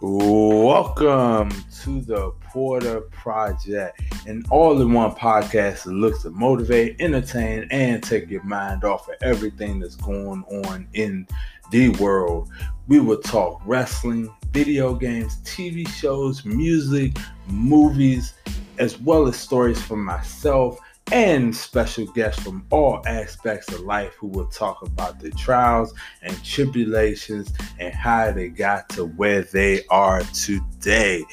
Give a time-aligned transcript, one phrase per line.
[0.00, 1.50] Welcome
[1.82, 8.00] to the Porter Project, an all in one podcast that looks to motivate, entertain, and
[8.00, 11.26] take your mind off of everything that's going on in
[11.72, 12.48] the world.
[12.86, 17.18] We will talk wrestling, video games, TV shows, music,
[17.48, 18.34] movies,
[18.78, 20.78] as well as stories from myself
[21.12, 26.44] and special guests from all aspects of life who will talk about the trials and
[26.44, 31.24] tribulations and how they got to where they are today.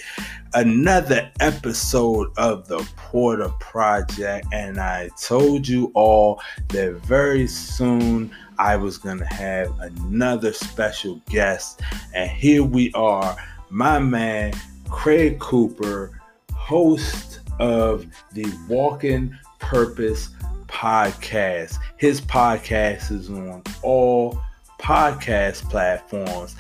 [0.54, 8.78] Another episode of the Porter Project, and I told you all that very soon I
[8.78, 11.82] was going to have another special guest,
[12.14, 13.36] and here we are,
[13.70, 14.54] my man
[14.90, 16.22] Craig Cooper,
[16.54, 20.30] host of the Walking Purpose
[20.68, 21.80] Podcast.
[21.98, 24.40] His podcast is on all
[24.80, 26.56] podcast platforms.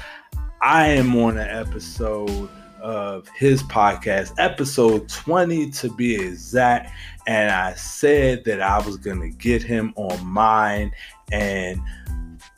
[0.64, 2.50] I am on an episode
[2.82, 6.92] of his podcast, episode 20 to be exact.
[7.28, 10.92] And I said that I was going to get him on mine.
[11.32, 11.80] And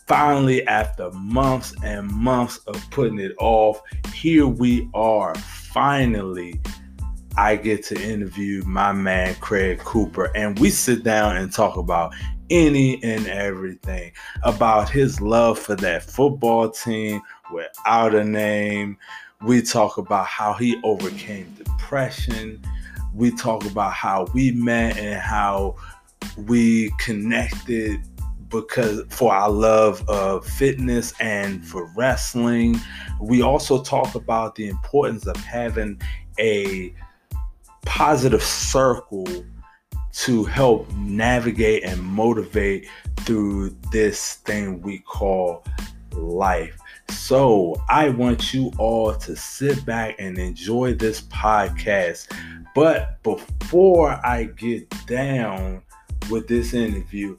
[0.08, 3.82] finally, after months and months of putting it off,
[4.14, 6.62] here we are finally
[7.38, 12.14] I get to interview my man Craig Cooper, and we sit down and talk about
[12.50, 17.22] any and everything about his love for that football team
[17.54, 18.98] without a name.
[19.46, 22.60] We talk about how he overcame depression.
[23.14, 25.76] We talk about how we met and how
[26.38, 28.02] we connected
[28.50, 32.80] because for our love of fitness and for wrestling.
[33.22, 36.02] We also talk about the importance of having
[36.40, 36.96] a
[37.88, 39.26] positive circle
[40.12, 42.88] to help navigate and motivate
[43.22, 45.64] through this thing we call
[46.12, 46.78] life.
[47.10, 52.32] So, I want you all to sit back and enjoy this podcast.
[52.76, 55.82] But before I get down
[56.30, 57.38] with this interview,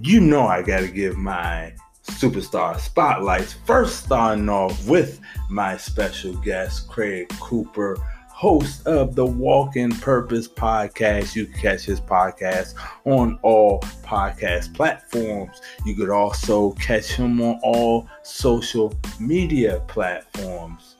[0.00, 1.74] you know I got to give my
[2.06, 3.54] superstar spotlights.
[3.66, 7.96] First, starting off with my special guest, Craig Cooper
[8.42, 11.36] host of the Walking Purpose podcast.
[11.36, 15.60] You can catch his podcast on all podcast platforms.
[15.86, 20.96] You could also catch him on all social media platforms.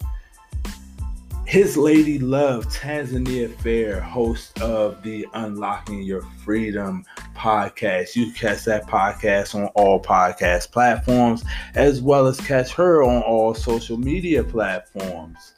[1.45, 7.05] His Lady Love, Tanzania Fair, host of the Unlocking Your Freedom
[7.35, 8.15] podcast.
[8.15, 11.43] You catch that podcast on all podcast platforms,
[11.75, 15.55] as well as catch her on all social media platforms.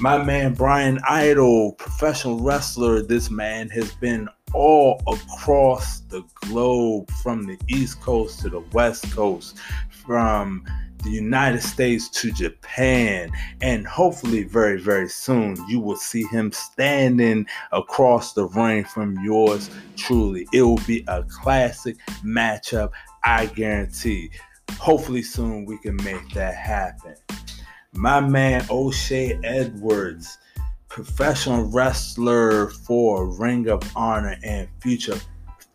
[0.00, 7.46] My man Brian Idol, professional wrestler, this man has been all across the globe from
[7.46, 9.58] the East Coast to the West Coast,
[9.90, 10.64] from
[11.04, 17.46] the United States to Japan, and hopefully, very, very soon, you will see him standing
[17.72, 20.46] across the ring from yours truly.
[20.52, 22.90] It will be a classic matchup,
[23.24, 24.30] I guarantee.
[24.78, 27.14] Hopefully, soon we can make that happen
[27.92, 30.38] my man O'Shay Edwards,
[30.88, 35.20] professional wrestler for Ring of Honor and Future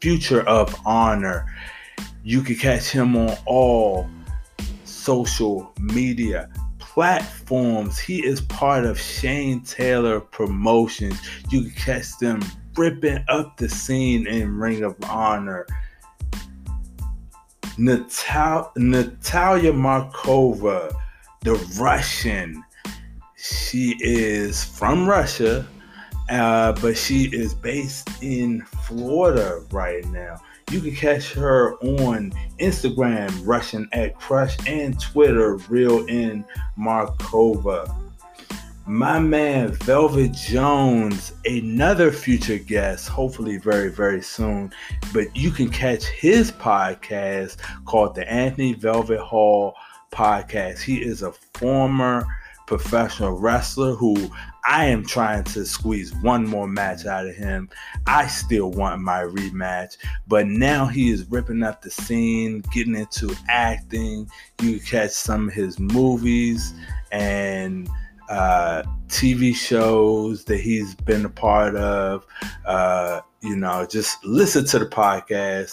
[0.02, 1.46] Future of Honor.
[2.24, 4.10] You can catch him on all
[4.84, 7.98] social media platforms.
[8.00, 11.20] He is part of Shane Taylor Promotions.
[11.50, 12.42] You can catch them
[12.76, 15.66] ripping up the scene in Ring of Honor.
[17.78, 20.96] Natal- Natalia Markova
[21.42, 22.64] the Russian.
[23.36, 25.66] She is from Russia,
[26.30, 30.42] uh, but she is based in Florida right now.
[30.72, 36.44] You can catch her on Instagram, Russian at Crush, and Twitter, Real in
[36.78, 37.96] Markova.
[38.86, 44.72] My man Velvet Jones, another future guest, hopefully very, very soon.
[45.14, 49.76] But you can catch his podcast called the Anthony Velvet Hall
[50.18, 50.82] podcast.
[50.82, 52.26] He is a former
[52.66, 54.30] professional wrestler who
[54.68, 57.70] I am trying to squeeze one more match out of him.
[58.08, 59.98] I still want my rematch,
[60.28, 64.30] but now he is ripping up the scene, getting into acting.
[64.62, 66.74] You catch some of his movies
[67.12, 67.88] and
[68.30, 72.26] uh, TV shows that he's been a part of.
[72.66, 75.72] Uh, you know, just listen to the podcast.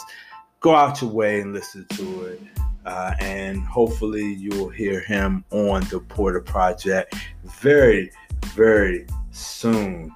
[0.61, 2.41] Go out your way and listen to it.
[2.85, 7.15] Uh, and hopefully you'll hear him on the Porter Project
[7.45, 8.11] very,
[8.55, 10.15] very soon.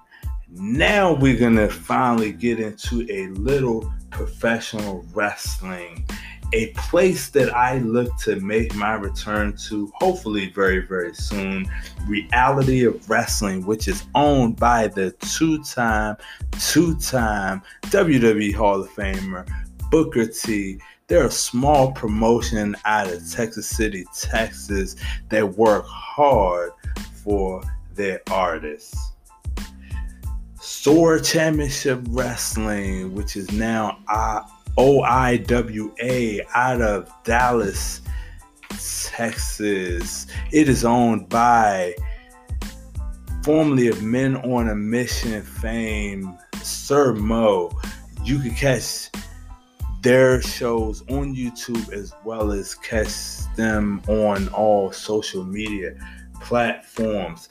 [0.50, 6.06] Now we're gonna finally get into a little professional wrestling.
[6.54, 11.70] a place that I look to make my return to, hopefully very, very soon.
[12.06, 16.16] Reality of Wrestling, which is owned by the two time,
[16.58, 19.46] two time WWE Hall of Famer,
[19.90, 20.80] Booker T.
[21.08, 24.94] They're a small promotion out of Texas City, Texas
[25.30, 26.72] that work hard
[27.24, 27.62] for
[27.94, 29.12] their artists.
[30.60, 33.98] SOAR Championship Wrestling, which is now
[34.76, 38.02] OIWA out of Dallas,
[39.06, 40.26] Texas.
[40.52, 41.94] It is owned by
[43.42, 47.70] formerly of Men on a Mission fame, Sir Mo.
[48.24, 49.08] You can catch
[50.02, 55.94] their shows on YouTube as well as catch them on all social media
[56.40, 57.48] platforms.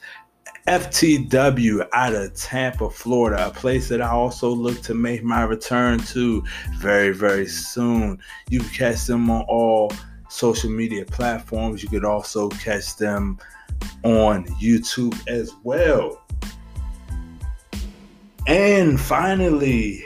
[0.66, 5.98] FTW out of Tampa, Florida, a place that I also look to make my return
[5.98, 6.42] to
[6.76, 8.18] very, very soon.
[8.50, 9.92] You can catch them on all
[10.28, 11.82] social media platforms.
[11.82, 13.38] You could also catch them
[14.04, 16.22] on YouTube as well.
[18.46, 20.04] And finally,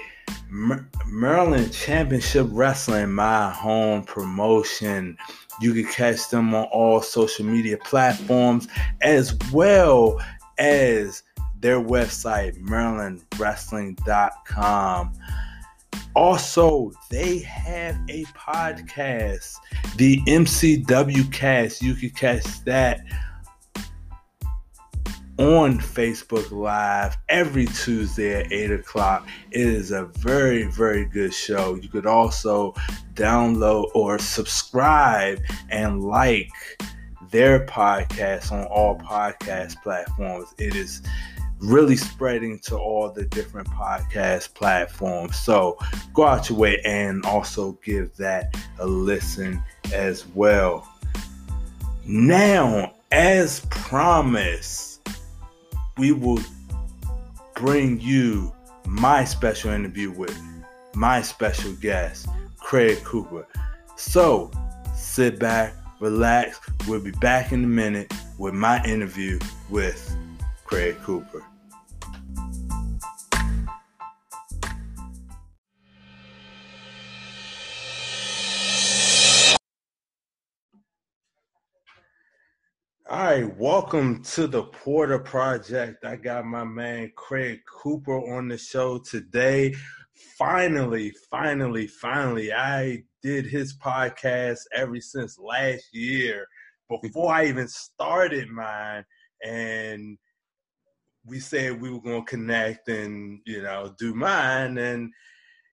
[1.07, 5.17] Maryland Championship Wrestling, my home promotion.
[5.63, 8.69] You can catch them on all social media platforms
[9.01, 10.21] as well
[10.59, 11.23] as
[11.59, 15.13] their website, marylandwrestling.com.
[16.15, 19.55] Also, they have a podcast,
[19.97, 21.81] the MCW Cast.
[21.81, 23.01] You can catch that
[25.39, 29.27] on Facebook Live every Tuesday at 8 o'clock.
[29.51, 31.75] It is a very, very good show.
[31.77, 32.75] You could also
[33.15, 35.41] download or subscribe
[35.71, 36.51] and like
[37.31, 40.55] their podcast on all podcast platforms.
[40.59, 41.03] It is
[41.61, 45.39] really spreading to all the different podcast platforms.
[45.39, 45.79] So
[46.13, 49.63] go out your way and also give that a listen
[49.95, 50.87] as well.
[52.05, 54.92] Now, as promised,
[55.99, 56.41] we will
[57.55, 58.53] bring you
[58.87, 60.39] my special interview with
[60.95, 62.27] my special guest,
[62.59, 63.47] Craig Cooper.
[63.97, 64.51] So
[64.95, 66.61] sit back, relax.
[66.87, 69.39] We'll be back in a minute with my interview
[69.71, 70.17] with
[70.65, 71.43] Craig Cooper.
[83.13, 86.03] All right, welcome to the Porter Project.
[86.03, 89.75] I got my man Craig Cooper on the show today.
[90.39, 96.47] Finally, finally, finally, I did his podcast ever since last year
[97.03, 99.05] before I even started mine.
[99.45, 100.17] And
[101.27, 104.79] we said we were going to connect and, you know, do mine.
[104.79, 105.13] And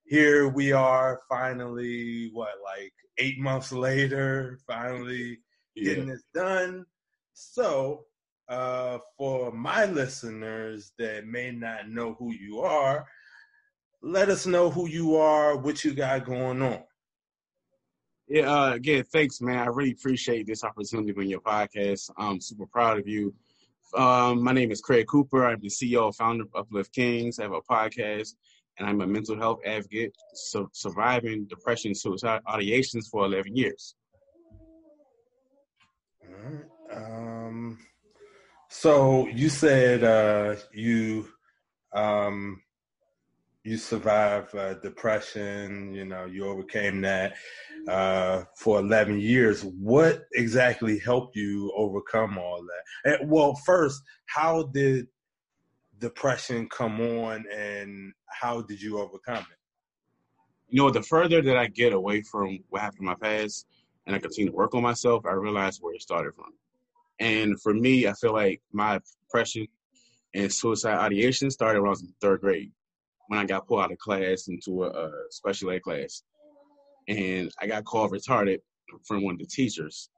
[0.04, 5.40] here we are finally, what, like eight months later, finally
[5.74, 5.84] yeah.
[5.86, 6.86] getting this done.
[7.42, 8.04] So,
[8.50, 13.06] uh, for my listeners that may not know who you are,
[14.02, 16.84] let us know who you are, what you got going on.
[18.28, 19.58] Yeah, uh, again, thanks, man.
[19.58, 22.12] I really appreciate this opportunity on your podcast.
[22.18, 23.34] I'm super proud of you.
[23.96, 25.46] Um, my name is Craig Cooper.
[25.46, 27.40] I'm the CEO, founder of Uplift Kings.
[27.40, 28.34] I have a podcast,
[28.78, 33.96] and I'm a mental health advocate, so surviving depression, and suicide, ideations for 11 years.
[36.22, 36.66] All right.
[36.92, 37.78] Um,
[38.70, 41.28] so you said uh, you
[41.94, 42.62] um,
[43.64, 45.94] you survived uh, depression.
[45.94, 47.34] You know, you overcame that
[47.88, 49.64] uh, for 11 years.
[49.64, 53.20] What exactly helped you overcome all that?
[53.20, 55.08] And, well, first, how did
[56.00, 59.58] depression come on, and how did you overcome it?
[60.70, 63.66] You know, the further that I get away from what happened in my past,
[64.06, 66.54] and I continue to work on myself, I realize where it started from.
[67.20, 69.68] And for me, I feel like my depression
[70.34, 72.72] and suicide ideation started when I was in third grade,
[73.28, 76.24] when I got pulled out of class into a, a special ed class
[77.10, 78.60] and I got called retarded
[79.06, 80.10] from one of the teachers.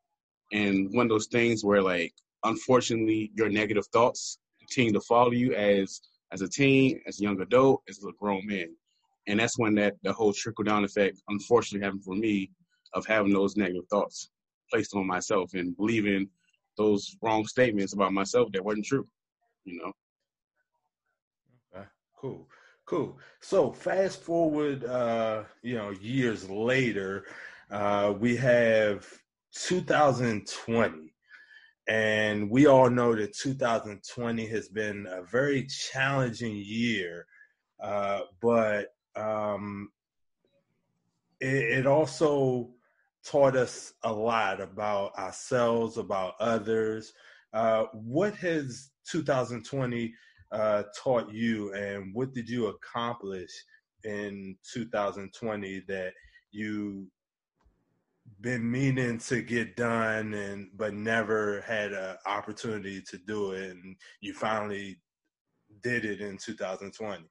[0.52, 5.54] And one of those things where like unfortunately your negative thoughts continue to follow you
[5.54, 6.02] as
[6.34, 8.74] as a teen, as a young adult, as a grown man.
[9.28, 12.52] And that's when that the whole trickle down effect unfortunately happened for me
[12.94, 14.30] of having those negative thoughts
[14.70, 16.28] placed on myself and believing
[16.82, 19.08] those wrong statements about myself that wasn't true,
[19.66, 19.92] you know.
[21.74, 21.86] Okay,
[22.20, 22.48] cool.
[22.86, 23.18] Cool.
[23.40, 27.26] So fast forward, uh, you know, years later,
[27.70, 29.08] uh, we have
[29.56, 31.14] 2020,
[31.88, 37.26] and we all know that 2020 has been a very challenging year,
[37.82, 39.90] uh, but um,
[41.40, 42.72] it, it also
[43.26, 47.14] taught us a lot about ourselves, about others.
[47.54, 50.14] Uh, what has 2020
[50.52, 53.52] uh, taught you, and what did you accomplish
[54.04, 56.14] in 2020 that
[56.52, 57.08] you
[58.40, 63.96] been meaning to get done and but never had an opportunity to do it and
[64.22, 65.00] you finally
[65.84, 67.24] did it in 2020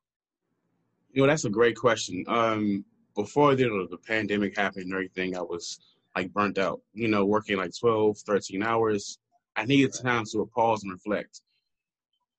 [1.12, 5.40] you know that's a great question um before the, the pandemic happened and everything i
[5.40, 5.78] was
[6.16, 9.18] like burnt out you know working like 12 13 hours.
[9.56, 11.42] I needed time to pause and reflect.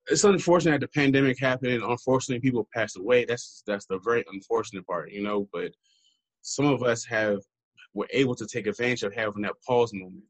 [0.07, 1.83] It's unfortunate that the pandemic happened.
[1.83, 3.25] Unfortunately people passed away.
[3.25, 5.71] That's that's the very unfortunate part you know but
[6.41, 7.39] some of us have
[7.93, 10.23] were able to take advantage of having that pause moment.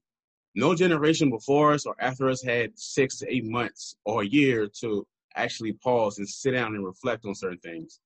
[0.55, 4.67] No generation before us or after us had six to eight months or a year
[4.81, 8.01] to actually pause and sit down and reflect on certain things.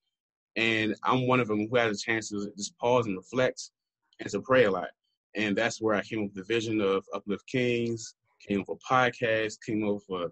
[0.56, 3.72] And I'm one of them who had a chance to just pause and reflect
[4.20, 4.90] and to pray a lot.
[5.36, 8.80] And that's where I came up with the vision of Uplift Kings, came up with
[8.90, 10.32] a podcast, came up with a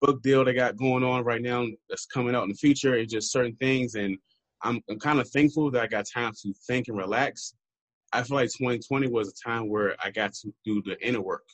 [0.00, 2.96] book deal that got going on right now that's coming out in the future.
[2.96, 3.94] and just certain things.
[3.94, 4.18] And
[4.62, 7.54] I'm, I'm kind of thankful that I got time to think and relax
[8.12, 11.44] I feel like 2020 was a time where I got to do the inner work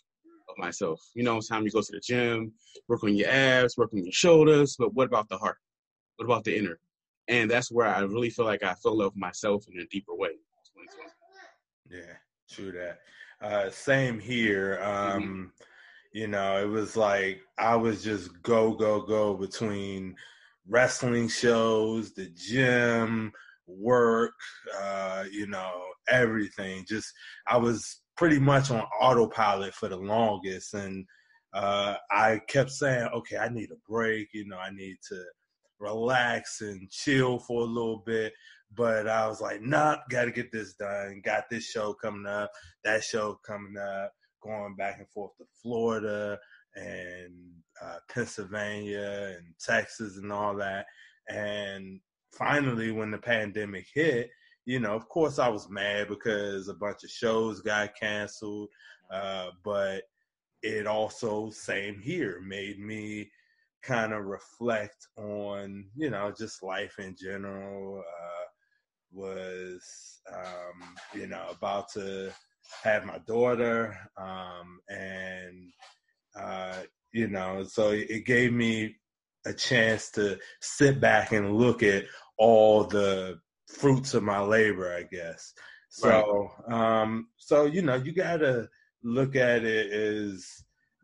[0.48, 1.00] of myself.
[1.14, 2.52] You know, it's time you go to the gym,
[2.88, 5.56] work on your abs, work on your shoulders, but what about the heart?
[6.16, 6.78] What about the inner?
[7.28, 10.30] And that's where I really feel like I fell love myself in a deeper way.
[11.90, 12.14] Yeah,
[12.50, 12.98] true that.
[13.40, 14.78] Uh, same here.
[14.80, 15.16] Mm-hmm.
[15.16, 15.44] Um, mm-hmm.
[16.12, 20.14] You know, it was like I was just go, go, go between
[20.68, 23.32] wrestling shows, the gym,
[23.66, 24.34] work,
[24.78, 26.84] uh, you know, everything.
[26.88, 27.12] Just
[27.48, 31.06] I was pretty much on autopilot for the longest, and
[31.54, 34.28] uh, I kept saying, "Okay, I need a break.
[34.32, 35.24] You know, I need to
[35.82, 38.32] relax and chill for a little bit."
[38.74, 41.20] But I was like, "Nah, got to get this done.
[41.24, 42.50] Got this show coming up,
[42.84, 44.12] that show coming up,
[44.42, 46.38] going back and forth to Florida."
[46.74, 47.34] and
[47.82, 50.86] uh, Pennsylvania and Texas and all that.
[51.28, 52.00] And
[52.32, 54.30] finally, when the pandemic hit,
[54.64, 58.68] you know, of course, I was mad because a bunch of shows got canceled,
[59.10, 60.02] uh, but
[60.62, 63.30] it also, same here, made me
[63.82, 67.98] kind of reflect on, you know, just life in general.
[68.00, 68.44] Uh,
[69.12, 72.32] was, um, you know, about to
[72.82, 75.70] have my daughter, um, and,
[76.34, 76.78] uh,
[77.12, 78.96] you know, so it gave me
[79.44, 82.04] a chance to sit back and look at
[82.38, 85.52] all the fruits of my labor, I guess.
[85.90, 87.02] So, right.
[87.02, 88.68] um, so you know, you gotta
[89.02, 90.46] look at it as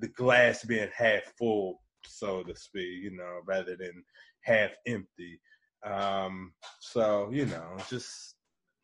[0.00, 4.04] the glass being half full, so to speak, you know, rather than
[4.40, 5.40] half empty.
[5.84, 8.34] Um, so you know, just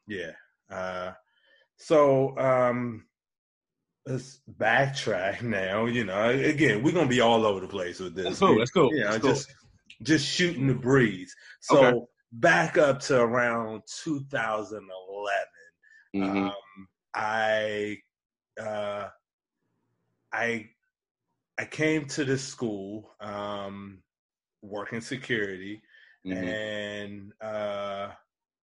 [0.06, 0.32] yeah.
[0.70, 1.12] Uh,
[1.76, 3.04] so um,
[4.06, 5.86] let's backtrack now.
[5.86, 8.24] You know, again, we're gonna be all over the place with this.
[8.24, 8.58] That's cool.
[8.58, 8.94] That's cool.
[8.94, 9.56] Yeah, you know, just cool.
[10.02, 11.34] just shooting the breeze.
[11.60, 11.98] So okay
[12.34, 14.90] back up to around 2011,
[16.16, 16.44] mm-hmm.
[16.44, 17.98] um, I
[18.60, 19.08] uh,
[20.32, 20.68] I
[21.58, 23.98] I came to this school um,
[24.62, 25.82] working security,
[26.26, 26.44] mm-hmm.
[26.44, 28.08] and uh,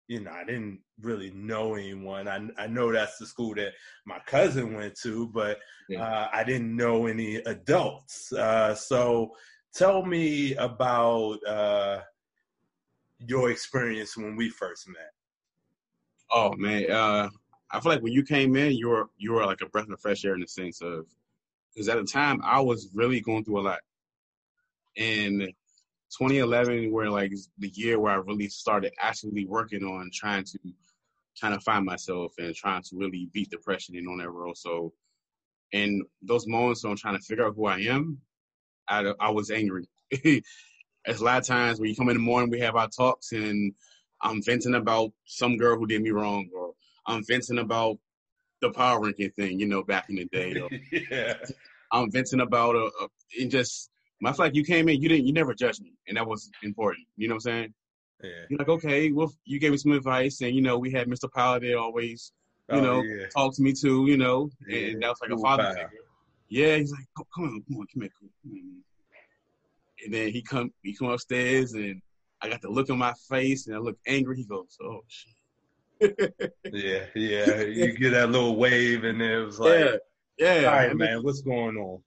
[0.07, 2.27] you know I didn't really know anyone.
[2.27, 3.73] I I know that's the school that
[4.05, 6.03] my cousin went to, but yeah.
[6.03, 8.33] uh, I didn't know any adults.
[8.33, 9.31] Uh, so
[9.73, 12.01] tell me about uh,
[13.27, 15.11] your experience when we first met?
[16.31, 17.29] Oh man, uh,
[17.71, 19.99] I feel like when you came in, you were you were like a breath of
[19.99, 21.07] fresh air in the sense of
[21.73, 23.79] because at the time I was really going through a lot.
[24.95, 25.39] In
[26.17, 30.59] 2011, where like the year where I really started actively working on trying to
[31.37, 34.57] trying to find myself and trying to really beat depression and on that road.
[34.57, 34.93] So
[35.71, 38.19] in those moments when I'm trying to figure out who I am,
[38.87, 39.87] I, I was angry.
[41.05, 43.31] It's a lot of times when you come in the morning, we have our talks,
[43.31, 43.73] and
[44.21, 46.73] I'm venting about some girl who did me wrong, or
[47.07, 47.97] I'm venting about
[48.61, 50.55] the power ranking thing, you know, back in the day.
[51.11, 51.33] Yeah.
[51.93, 53.07] I'm venting about a, a
[53.41, 53.89] and just
[54.21, 57.05] feel like you came in, you didn't, you never judged me, and that was important.
[57.17, 57.73] You know what I'm saying?
[58.23, 58.29] Yeah.
[58.49, 61.31] You're like, okay, well, you gave me some advice, and you know, we had Mr.
[61.31, 62.31] Power there always,
[62.71, 63.25] you oh, know, yeah.
[63.35, 64.89] talk to me too, you know, yeah.
[64.89, 65.89] and that was like a father figure.
[66.47, 68.63] Yeah, he's like, come on, come on, come here, come here.
[70.03, 72.01] And then he come he come upstairs and
[72.41, 74.37] I got the look on my face and I look angry.
[74.37, 75.33] He goes, "Oh shit."
[76.01, 77.61] Yeah, yeah.
[77.61, 80.67] You get that little wave and it was like, yeah, yeah.
[80.67, 82.01] All right, man, what's going on?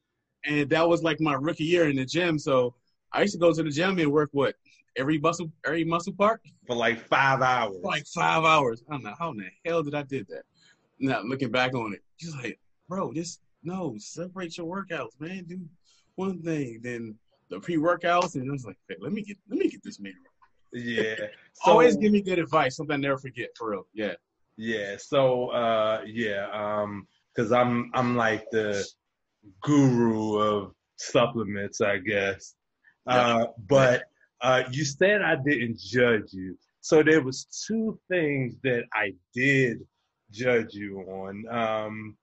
[0.44, 2.38] And that was like my rookie year in the gym.
[2.38, 2.74] So
[3.12, 4.56] I used to go to the gym and work what
[4.96, 7.76] every muscle every muscle part for like five hours.
[7.80, 8.82] For like five hours.
[8.88, 10.42] I don't know how in the hell did I did that.
[10.98, 12.58] now looking back on it, he's like,
[12.88, 15.44] bro, just no, separate your workouts, man.
[15.44, 15.60] Do
[16.16, 17.16] one thing, then
[17.48, 20.00] the pre workouts, and I was like, hey, let me get let me get this
[20.00, 20.14] man.
[20.74, 21.14] Yeah.
[21.64, 23.86] So, Always give me good advice, something I never forget for real.
[23.94, 24.14] Yeah.
[24.56, 24.96] Yeah.
[24.98, 28.84] So uh yeah, um, because I'm I'm like the
[29.62, 32.54] guru of supplements, I guess.
[33.06, 33.14] Yeah.
[33.14, 34.02] Uh, but
[34.40, 36.58] uh, you said I didn't judge you.
[36.80, 39.78] So there was two things that I did
[40.32, 41.48] judge you on.
[41.48, 42.16] Um,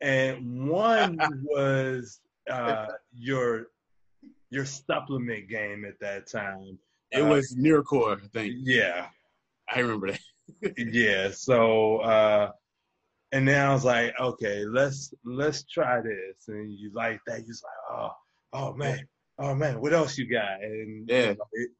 [0.00, 2.20] and one was
[2.50, 3.66] uh, your
[4.50, 6.78] your supplement game at that time.
[7.12, 8.54] It uh, was Nuricor, I think.
[8.58, 9.06] Yeah,
[9.68, 10.74] I remember that.
[10.92, 11.30] yeah.
[11.32, 12.50] So, uh,
[13.32, 16.48] and then I was like, okay, let's let's try this.
[16.48, 17.40] And you like that?
[17.40, 18.10] You're like, oh,
[18.52, 19.06] oh man,
[19.38, 20.62] oh man, what else you got?
[20.62, 21.70] And yeah, it,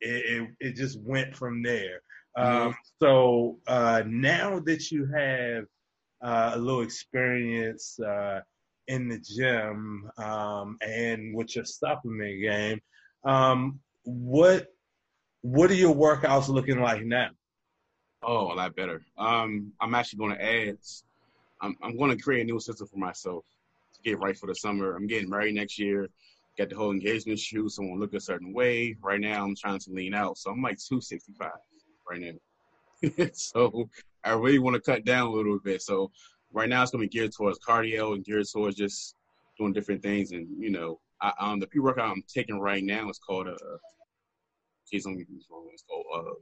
[0.00, 2.02] it, it just went from there.
[2.38, 2.68] Mm-hmm.
[2.68, 5.64] Um, so uh, now that you have
[6.22, 8.40] uh, a little experience uh,
[8.86, 12.80] in the gym um, and with your supplement game,
[13.24, 14.68] um, what
[15.42, 17.30] what are your workouts looking like now?
[18.22, 19.02] Oh, a lot better.
[19.16, 20.76] Um, I'm actually going to add.
[21.62, 23.44] I'm, I'm going to create a new system for myself
[23.94, 24.94] to get right for the summer.
[24.94, 26.08] I'm getting married next year.
[26.58, 27.70] Got the whole engagement shoot.
[27.70, 28.96] So I want to look a certain way.
[29.02, 30.36] Right now, I'm trying to lean out.
[30.36, 31.50] So I'm like 265
[32.10, 33.26] right now.
[33.32, 33.88] so
[34.24, 35.80] I really want to cut down a little bit.
[35.80, 36.10] So
[36.52, 39.14] right now it's going to be geared towards cardio and geared towards just
[39.58, 40.32] doing different things.
[40.32, 43.54] And you know, I, um, the pre workout I'm taking right now is called uh,
[44.92, 45.68] let me get this wrong.
[45.72, 46.34] It's called uh,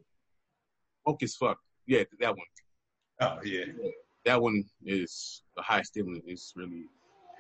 [1.05, 1.59] Focus Fuck.
[1.87, 2.47] Yeah, that one.
[3.21, 3.65] Oh yeah.
[3.81, 3.91] yeah.
[4.25, 6.25] That one is the high stimulant.
[6.27, 6.85] It's really.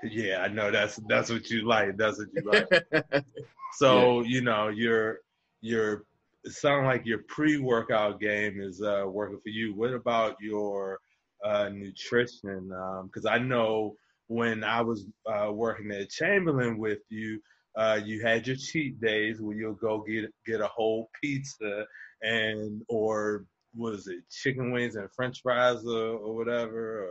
[0.03, 1.97] Yeah, I know that's that's what you like.
[1.97, 3.25] That's what you like.
[3.75, 4.29] so yeah.
[4.29, 5.19] you know, you're
[5.61, 6.05] you're
[6.45, 9.75] it sounds like your pre-workout game is uh, working for you.
[9.75, 10.99] What about your
[11.45, 12.71] uh, nutrition?
[13.05, 13.97] Because um, I know
[14.29, 17.41] when I was uh, working at Chamberlain with you,
[17.79, 21.87] uh, you had your cheat days where you'll go get get a whole pizza
[22.23, 27.05] and or was it chicken wings and French fries or, or whatever?
[27.05, 27.11] Or,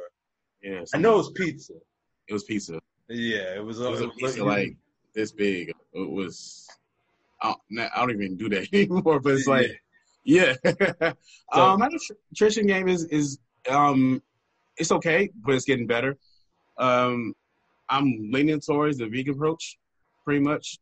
[0.61, 1.73] yeah, I know it was pizza.
[2.27, 2.79] It was pizza.
[3.07, 3.79] Yeah, it was.
[3.79, 4.75] It was a pizza like
[5.15, 5.69] this big.
[5.69, 6.67] It was
[7.41, 9.19] I don't, I don't even do that anymore.
[9.19, 9.81] But it's like,
[10.23, 10.53] yeah.
[10.65, 11.15] so,
[11.53, 11.89] um, my
[12.31, 14.21] nutrition game is is um,
[14.77, 16.17] it's okay, but it's getting better.
[16.77, 17.33] Um,
[17.89, 19.77] I'm leaning towards the vegan approach,
[20.27, 20.77] pretty much,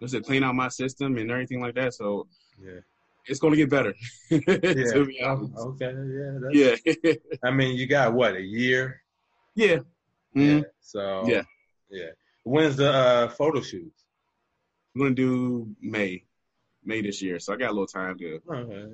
[0.00, 1.92] just to clean out my system and everything like that.
[1.92, 2.26] So,
[2.58, 2.80] yeah.
[3.28, 3.92] It's going to get better.
[4.30, 5.36] yeah.
[5.58, 5.92] okay.
[6.52, 6.76] Yeah.
[7.02, 7.12] yeah.
[7.44, 9.02] I mean, you got what a year.
[9.54, 9.80] Yeah.
[10.34, 10.58] Mm-hmm.
[10.58, 10.62] Yeah.
[10.80, 11.24] So.
[11.26, 11.42] Yeah.
[11.90, 12.10] Yeah.
[12.44, 13.92] When's the uh, photo shoot?
[14.94, 16.24] I'm gonna do May,
[16.84, 17.38] May this year.
[17.38, 18.86] So I got a little time to okay.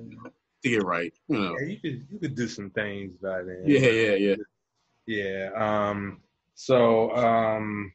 [0.63, 1.13] to get right.
[1.29, 3.63] You know, yeah, you could you could do some things by then.
[3.65, 4.35] Yeah, yeah, yeah,
[5.05, 5.49] yeah.
[5.55, 6.19] Um,
[6.55, 7.93] so um,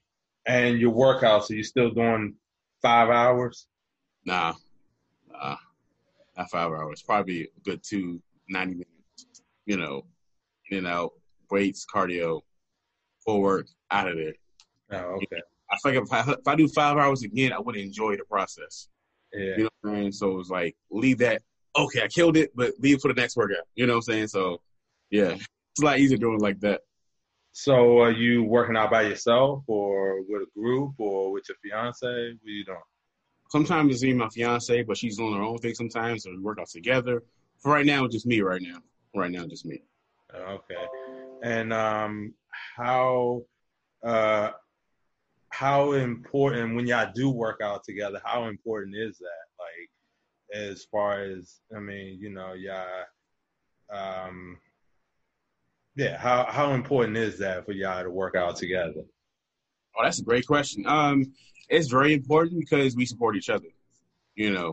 [0.49, 1.51] and your workouts?
[1.51, 2.35] Are you still doing
[2.83, 3.67] five hours?
[4.25, 4.55] Nah,
[5.31, 5.57] nah,
[6.37, 7.03] not five hours.
[7.03, 9.43] Probably a good two, 90 minutes.
[9.67, 10.07] You know,
[10.71, 11.13] in and out,
[11.51, 12.41] weights, cardio,
[13.25, 14.35] full work, out of there.
[14.91, 15.43] Oh, okay.
[15.71, 18.25] I feel like if I, if I do five hours again, I would enjoy the
[18.25, 18.89] process.
[19.35, 19.57] Yeah.
[19.59, 20.13] You know what I'm mean?
[20.13, 21.43] So it's like leave that.
[21.79, 23.67] Okay, I killed it, but leave for the next workout.
[23.75, 24.29] You know what I'm saying?
[24.29, 24.63] So
[25.11, 26.81] yeah, it's a lot easier doing like that.
[27.53, 32.07] So are you working out by yourself, or with a group, or with your fiance?
[32.07, 32.79] What are you doing?
[33.51, 36.39] Sometimes it's me and my fiance, but she's doing her own thing sometimes, so we
[36.39, 37.23] work out together.
[37.61, 38.41] For right now, just me.
[38.41, 38.79] Right now,
[39.15, 39.83] right now, just me.
[40.35, 40.75] Okay.
[41.43, 42.35] And um,
[42.77, 43.43] how
[44.05, 44.51] uh,
[45.51, 49.47] how important when y'all do work out together, how important is that?
[49.59, 53.05] Like as far as I mean, you know, y'all
[53.91, 54.59] um
[55.99, 59.03] yeah, how how important is that for y'all to work out together?
[59.97, 60.87] Oh, that's a great question.
[60.87, 61.33] Um,
[61.69, 63.67] it's very important because we support each other.
[64.37, 64.73] You know,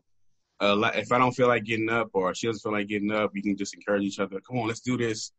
[0.60, 3.32] uh, if I don't feel like getting up or she doesn't feel like getting up,
[3.34, 4.40] we can just encourage each other.
[4.40, 5.32] Come on, let's do this.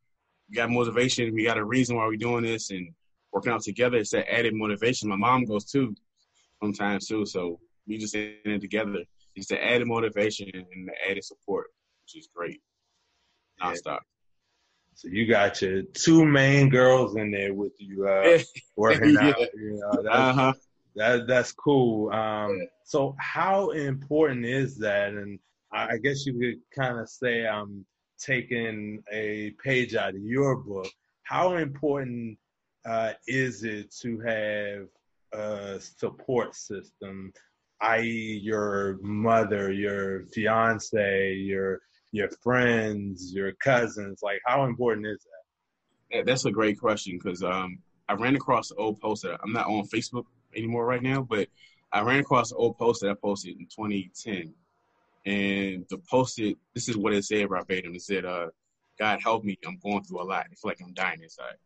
[0.51, 1.33] We got motivation.
[1.33, 2.89] We got a reason why we're doing this, and
[3.33, 5.09] working out together, it's that added motivation.
[5.09, 5.95] My mom goes too
[6.61, 7.25] sometimes too.
[7.27, 9.05] So we just in it together.
[9.37, 11.67] It's the added motivation and the added support,
[12.03, 12.61] which is great.
[13.63, 14.01] Nonstop.
[14.97, 18.39] So you got your two main girls in there with you uh,
[18.77, 19.29] working yeah.
[19.29, 19.55] out.
[19.55, 20.53] You know, that's, uh-huh.
[20.97, 22.11] that, that's cool.
[22.11, 22.65] Um, yeah.
[22.85, 25.11] So how important is that?
[25.11, 25.39] And
[25.71, 27.85] I guess you could kind of say I'm
[28.19, 30.89] taking a page out of your book.
[31.25, 32.39] How important
[32.87, 34.87] uh, is it to have
[35.39, 37.35] a support system,
[37.83, 41.81] i.e., your mother, your fiance, your
[42.13, 44.21] your friends, your cousins?
[44.23, 45.27] Like, how important is
[46.13, 46.27] that?
[46.27, 49.67] That's a great question because um, I ran across the old post that I'm not
[49.67, 51.49] on Facebook anymore right now, but
[51.93, 54.55] I ran across the old post that I posted in 2010.
[55.25, 57.95] And the posted, this is what it said verbatim.
[57.95, 58.47] It said, uh,
[58.99, 60.47] God help me, I'm going through a lot.
[60.51, 61.57] I feel like I'm dying inside.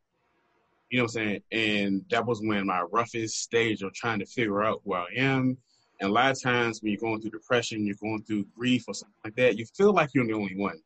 [0.89, 1.43] You know what I'm saying?
[1.53, 5.59] And that was when my roughest stage of trying to figure out who I am.
[6.01, 8.95] And a lot of times when you're going through depression, you're going through grief or
[8.95, 10.81] something like that, you feel like you're the only one.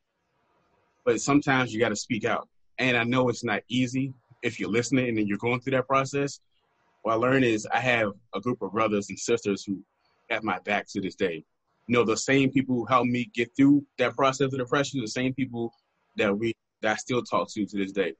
[1.05, 2.49] But sometimes you got to speak out.
[2.79, 5.87] And I know it's not easy if you're listening and then you're going through that
[5.87, 6.41] process.
[7.03, 9.79] What I learned is I have a group of brothers and sisters who
[10.31, 11.45] have my back to this day.
[11.87, 15.07] You know, the same people who helped me get through that process of depression, the
[15.07, 15.73] same people
[16.17, 18.15] that we that I still talk to to this day.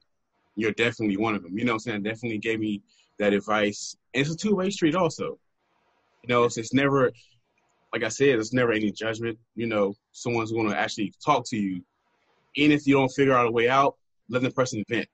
[0.55, 1.57] You're definitely one of them.
[1.57, 2.03] You know what I'm saying?
[2.03, 2.81] Definitely gave me
[3.19, 3.97] that advice.
[4.13, 5.37] And it's a two way street also.
[6.27, 7.11] You know, so it's never
[7.93, 9.37] like I said, it's never any judgment.
[9.55, 11.83] You know, someone's gonna actually talk to you.
[12.57, 13.95] And if you don't figure out a way out,
[14.29, 15.07] let the person vent.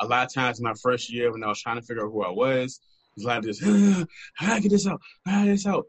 [0.00, 2.12] A lot of times in my first year when I was trying to figure out
[2.12, 2.80] who I was,
[3.16, 3.60] it's like this,
[4.34, 5.00] how do I get this out?
[5.26, 5.86] How do I get this out?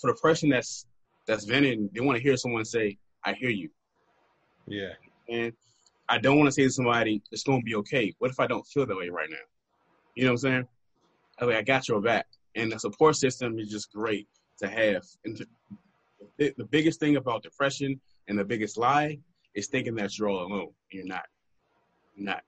[0.00, 0.86] For the person that's
[1.26, 3.68] that's venting, they want to hear someone say, I hear you.
[4.66, 4.94] Yeah.
[5.28, 5.52] And
[6.08, 8.14] I don't want to say to somebody, it's going to be okay.
[8.18, 9.36] What if I don't feel that way right now?
[10.14, 10.68] You know what I'm saying?
[11.40, 12.26] I mean, I got your back.
[12.56, 14.26] And the support system is just great
[14.58, 15.04] to have.
[15.24, 15.46] And
[16.38, 19.18] the, biggest thing about depression and the biggest lie
[19.54, 20.70] is thinking that you're all alone.
[20.90, 21.26] You're not.
[22.14, 22.42] You're not.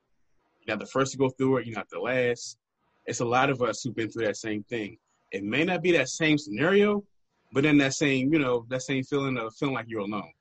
[0.61, 1.67] You're not the first to go through it.
[1.67, 2.59] You're not the last.
[3.07, 4.99] It's a lot of us who've been through that same thing.
[5.31, 7.05] It may not be that same scenario,
[7.53, 10.33] but then that same, you know, that same feeling of feeling like you're alone.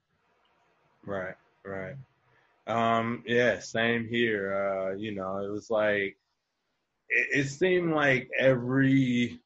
[1.06, 1.36] Right.
[1.66, 1.96] Right.
[2.68, 4.54] Um, yeah, same here.
[4.54, 6.18] Uh, you know, it was like
[7.10, 9.40] it, it seemed like every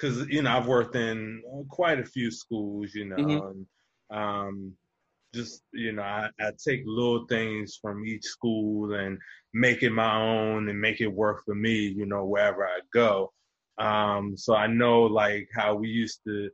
[0.00, 3.46] because you know I've worked in quite a few schools, you know, mm-hmm.
[3.46, 3.66] and
[4.10, 4.72] um,
[5.34, 9.18] just you know I, I take little things from each school and
[9.52, 13.32] make it my own and make it work for me, you know, wherever I go.
[13.78, 16.50] Um, so I know like how we used to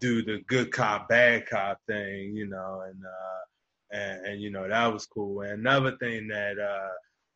[0.00, 4.68] do the good cop bad cop thing, you know, and uh, and, and you know
[4.68, 5.42] that was cool.
[5.42, 6.94] And another thing that uh,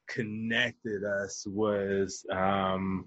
[0.09, 3.07] connected us was um,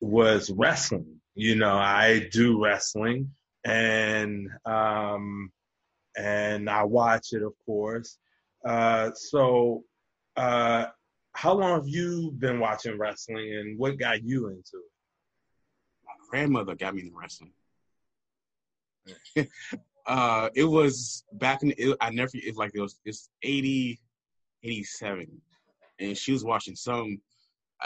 [0.00, 1.20] was wrestling.
[1.34, 3.30] You know, I do wrestling,
[3.64, 5.50] and um,
[6.16, 8.18] and I watch it, of course.
[8.64, 9.84] Uh, so,
[10.36, 10.86] uh,
[11.32, 14.92] how long have you been watching wrestling, and what got you into it?
[16.04, 17.52] My grandmother got me into wrestling.
[20.06, 21.72] uh, it was back in.
[21.78, 22.30] It, I never.
[22.34, 22.98] It's like it was.
[23.06, 23.98] It's 80,
[24.64, 25.26] 87,
[25.98, 27.22] and she was watching some.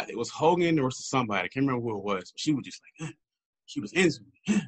[0.09, 1.39] It was Hogan or somebody.
[1.39, 2.33] I can't remember who it was.
[2.37, 3.15] She was just like,
[3.67, 4.63] she was into me.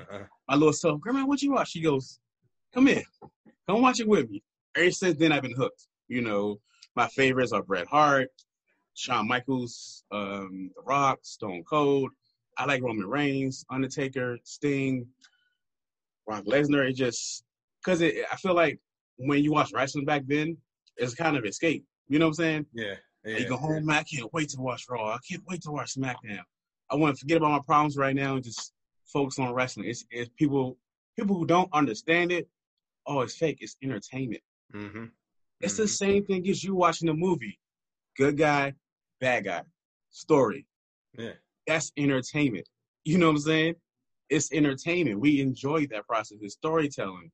[0.00, 0.24] uh-huh.
[0.48, 1.70] My little self, Grandma, what you watch?
[1.70, 2.18] She goes,
[2.74, 3.02] Come here,
[3.68, 4.42] come watch it with me.
[4.76, 5.86] Ever since then, I've been hooked.
[6.08, 6.60] You know,
[6.96, 8.30] my favorites are Bret Hart,
[8.94, 12.10] Shawn Michaels, um, The Rock, Stone Cold.
[12.58, 15.06] I like Roman Reigns, Undertaker, Sting,
[16.26, 16.88] Brock Lesnar.
[16.88, 17.44] It just
[17.82, 18.78] because it, I feel like
[19.16, 20.56] when you watch wrestling back then,
[20.96, 21.84] it's kind of escape.
[22.08, 22.66] You know what I'm saying?
[22.72, 22.94] Yeah.
[23.24, 23.98] yeah you go home, yeah.
[23.98, 25.14] I can't wait to watch Raw.
[25.14, 26.42] I can't wait to watch SmackDown.
[26.90, 28.72] I want to forget about my problems right now and just
[29.06, 29.88] focus on wrestling.
[29.88, 30.76] It's, it's people
[31.18, 32.48] people who don't understand it.
[33.06, 33.58] Oh, it's fake.
[33.60, 34.42] It's entertainment.
[34.74, 35.06] Mm-hmm.
[35.60, 35.82] It's mm-hmm.
[35.82, 37.58] the same thing as you watching a movie.
[38.16, 38.74] Good guy,
[39.20, 39.62] bad guy,
[40.10, 40.66] story.
[41.16, 41.32] Yeah.
[41.66, 42.68] That's entertainment.
[43.04, 43.74] You know what I'm saying?
[44.30, 45.20] it's entertainment.
[45.20, 46.38] We enjoy that process.
[46.40, 47.30] It's storytelling.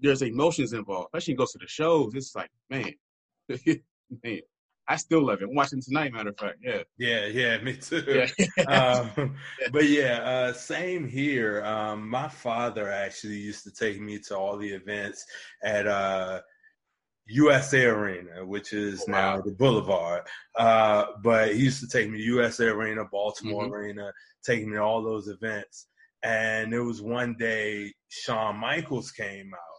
[0.00, 1.10] There's emotions involved.
[1.12, 2.14] Especially goes to the shows.
[2.14, 2.92] It's like, man,
[4.24, 4.40] man,
[4.88, 5.48] I still love it.
[5.48, 6.58] I'm watching tonight, matter of fact.
[6.62, 6.82] Yeah.
[6.98, 8.26] Yeah, yeah, me too.
[8.58, 8.64] Yeah.
[8.64, 9.36] um,
[9.72, 11.64] but yeah, uh, same here.
[11.64, 15.24] Um, my father actually used to take me to all the events
[15.62, 16.40] at uh,
[17.34, 19.36] USAir Arena, which is oh, wow.
[19.36, 20.22] now the Boulevard.
[20.56, 23.74] Uh, but he used to take me to USAir Arena, Baltimore mm-hmm.
[23.74, 24.12] Arena,
[24.44, 25.86] taking me to all those events.
[26.24, 29.71] And there was one day Shawn Michaels came out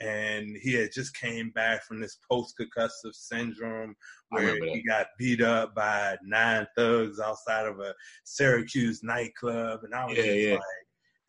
[0.00, 3.94] and he had just came back from this post concussive syndrome
[4.30, 9.80] where he got beat up by nine thugs outside of a Syracuse nightclub.
[9.84, 10.54] And I was yeah, yeah.
[10.54, 10.62] like,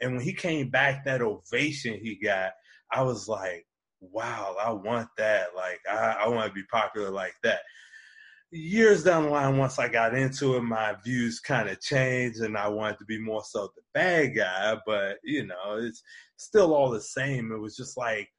[0.01, 2.51] and when he came back, that ovation he got,
[2.91, 3.65] I was like,
[3.99, 5.47] wow, I want that.
[5.55, 7.61] Like, I, I want to be popular like that
[8.51, 12.57] years down the line, once I got into it, my views kind of changed, and
[12.57, 14.77] I wanted to be more so the bad guy.
[14.85, 16.03] But you know, it's
[16.37, 17.51] still all the same.
[17.51, 18.29] It was just like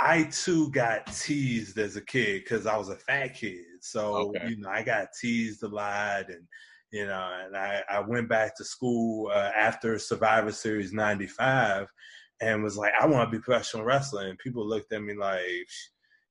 [0.00, 3.64] I too got teased as a kid because I was a fat kid.
[3.80, 4.48] So okay.
[4.48, 6.46] you know, I got teased a lot, and
[6.90, 11.86] you know, and I I went back to school uh, after Survivor Series '95,
[12.40, 14.28] and was like, I want to be professional wrestler.
[14.28, 15.44] And people looked at me like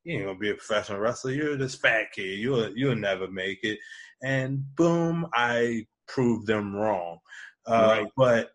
[0.04, 1.32] you ain't gonna be a professional wrestler.
[1.32, 2.40] You're this fat kid.
[2.40, 3.78] You'll you'll never make it.
[4.24, 7.20] And boom, I proved them wrong.
[7.68, 8.08] Uh, right.
[8.18, 8.50] But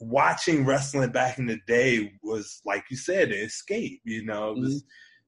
[0.00, 4.00] watching wrestling back in the day was, like you said, an escape.
[4.04, 4.76] You know, mm-hmm.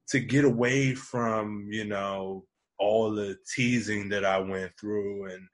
[0.08, 2.44] to get away from you know
[2.78, 5.46] all the teasing that I went through, and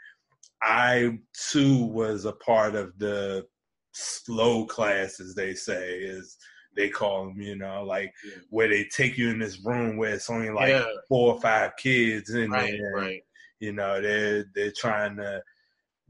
[0.62, 1.18] I
[1.50, 3.46] too was a part of the
[3.92, 5.34] slow classes.
[5.34, 6.36] They say is
[6.76, 8.40] they call them, you know, like yeah.
[8.50, 10.84] where they take you in this room where it's only like yeah.
[11.08, 12.92] four or five kids in right, there.
[12.94, 13.22] Right.
[13.60, 15.42] You know, they're they're trying to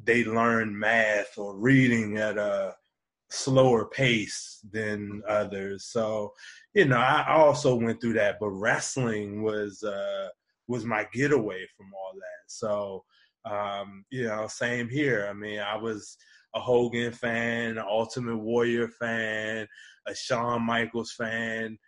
[0.05, 2.75] they learn math or reading at a
[3.31, 5.87] slower pace than others.
[5.87, 6.33] So,
[6.75, 10.29] you know, I also went through that, but wrestling was uh
[10.67, 12.45] was my getaway from all that.
[12.47, 13.05] So,
[13.45, 15.27] um, you know, same here.
[15.29, 16.17] I mean, I was
[16.55, 19.67] a Hogan fan, an Ultimate Warrior fan,
[20.07, 21.79] a Shawn Michaels fan.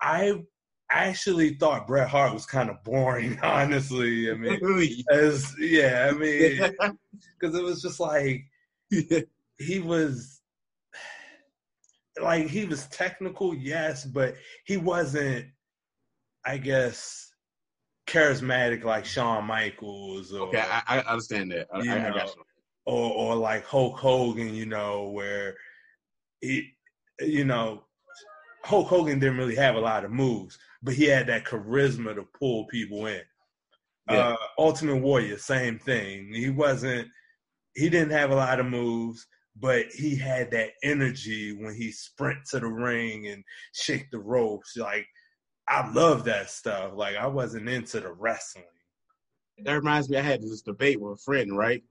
[0.00, 0.42] I
[0.90, 4.30] actually thought Bret Hart was kind of boring, honestly.
[4.30, 6.58] I mean, as yeah, I mean,
[7.40, 8.44] because it was just like
[8.90, 10.40] he was
[12.20, 15.46] like he was technical, yes, but he wasn't,
[16.44, 17.30] I guess,
[18.06, 20.32] charismatic like Shawn Michaels.
[20.32, 21.68] Or, okay, I, I understand that.
[21.72, 22.22] I, I, you.
[22.86, 25.56] Or, or like Hulk Hogan, you know, where
[26.40, 26.74] he
[27.20, 27.84] you know,
[28.64, 32.26] Hulk Hogan didn't really have a lot of moves, but he had that charisma to
[32.38, 33.20] pull people in.
[34.10, 34.30] Yeah.
[34.30, 36.32] Uh, Ultimate Warrior, same thing.
[36.32, 37.08] He wasn't,
[37.74, 42.38] he didn't have a lot of moves, but he had that energy when he sprint
[42.50, 44.76] to the ring and shake the ropes.
[44.76, 45.06] Like,
[45.68, 46.92] I love that stuff.
[46.94, 48.64] Like, I wasn't into the wrestling.
[49.58, 51.82] That reminds me, I had this debate with a friend, right?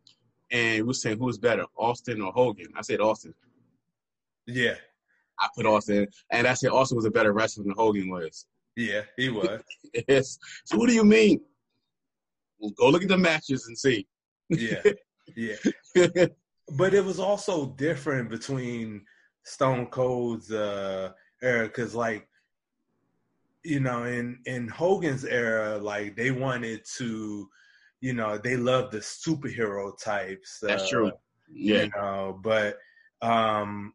[0.52, 2.67] And we were saying who's better, Austin or Hogan.
[2.76, 3.34] I said Austin.
[4.45, 4.76] Yeah,
[5.39, 8.45] I put Austin, and I said Austin was a better wrestler than Hogan was.
[8.76, 9.62] Yeah, he was.
[10.08, 10.38] yes.
[10.65, 11.39] So what do you mean?
[12.60, 14.06] Well, go look at the matches and see.
[14.49, 14.82] yeah,
[15.36, 15.56] yeah.
[16.71, 19.06] but it was also different between
[19.43, 22.28] Stone Cold's uh, era because, like,
[23.63, 27.49] you know, in in Hogan's era, like they wanted to,
[28.02, 30.60] you know, they loved the superhero types.
[30.62, 31.12] That's uh, true.
[31.49, 31.84] Yeah.
[31.84, 32.78] You know, but
[33.21, 33.93] um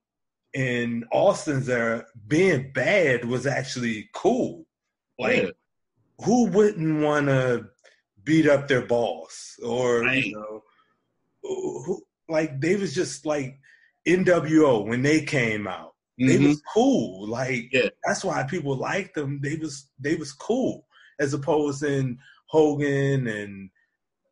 [0.55, 4.65] in Austin's era, being bad was actually cool.
[5.19, 5.51] Like, yeah.
[6.25, 7.67] who wouldn't want to
[8.25, 10.25] beat up their boss or right.
[10.25, 10.63] you know,
[11.43, 13.59] who, like they was just like
[14.07, 15.95] NWO when they came out.
[16.21, 16.29] Mm-hmm.
[16.29, 17.29] They was cool.
[17.29, 17.89] Like yeah.
[18.05, 19.41] that's why people liked them.
[19.43, 20.87] They was they was cool
[21.21, 23.71] as opposed in Hogan and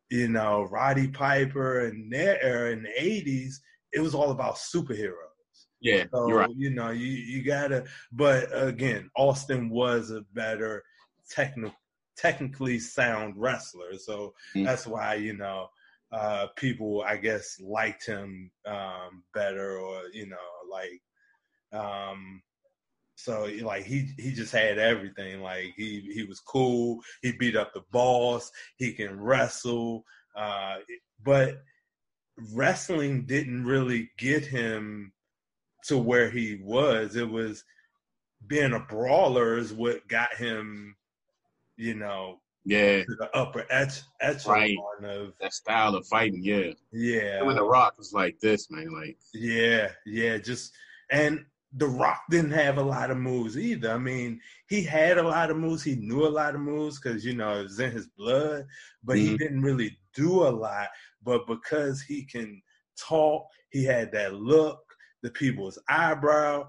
[0.09, 3.61] you know Roddy Piper and their era in the eighties.
[3.93, 5.13] It was all about superheroes.
[5.79, 6.49] Yeah, so, right.
[6.55, 7.85] You know, you you gotta.
[8.11, 10.83] But again, Austin was a better
[11.29, 11.75] technical,
[12.17, 14.63] technically sound wrestler, so mm-hmm.
[14.63, 15.69] that's why you know
[16.11, 20.37] uh, people, I guess, liked him um, better, or you know,
[20.71, 21.01] like.
[21.73, 22.41] Um,
[23.15, 25.41] so like he he just had everything.
[25.41, 26.99] Like he he was cool.
[27.23, 28.51] He beat up the boss.
[28.77, 30.03] He can wrestle.
[30.35, 30.77] Uh,
[31.23, 31.63] but
[32.53, 35.11] wrestling didn't really get him
[35.85, 37.15] to where he was.
[37.15, 37.63] It was
[38.45, 40.95] being a brawler is what got him,
[41.75, 45.09] you know, yeah, the upper etch, echelon right.
[45.09, 46.43] of that style of fighting.
[46.43, 47.41] Yeah, yeah.
[47.41, 50.73] when The Rock was like this, man, like yeah, yeah, just
[51.09, 53.91] and the Rock didn't have a lot of moves either.
[53.91, 55.81] I mean, he had a lot of moves.
[55.81, 58.65] He knew a lot of moves because you know it was in his blood,
[59.01, 59.27] but mm-hmm.
[59.27, 60.89] he didn't really do a lot.
[61.23, 62.61] But because he can
[62.99, 64.79] talk, he had that look
[65.23, 66.67] the people's eyebrow.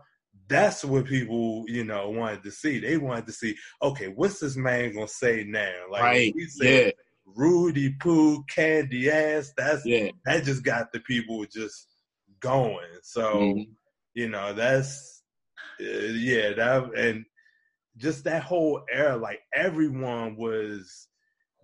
[0.48, 2.78] That's what people, you know, wanted to see.
[2.78, 5.72] They wanted to see, okay, what's this man gonna say now?
[5.90, 6.34] Like right.
[6.34, 6.90] he said, yeah.
[7.36, 9.52] Roody Poo, candy ass.
[9.56, 10.10] That's yeah.
[10.24, 11.86] that just got the people just
[12.40, 12.86] going.
[13.02, 13.70] So, mm-hmm.
[14.14, 15.22] you know, that's
[15.80, 17.24] uh, yeah, that and
[17.96, 21.08] just that whole era, like everyone was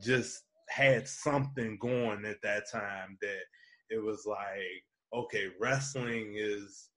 [0.02, 3.42] just had something going at that time that
[3.90, 6.88] it was like okay, wrestling is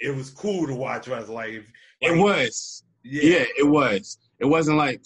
[0.00, 1.34] it was cool to watch wrestling.
[1.34, 1.64] Like, if,
[2.02, 3.22] like it was, yeah.
[3.22, 3.44] yeah.
[3.58, 4.18] it was.
[4.38, 5.02] It wasn't like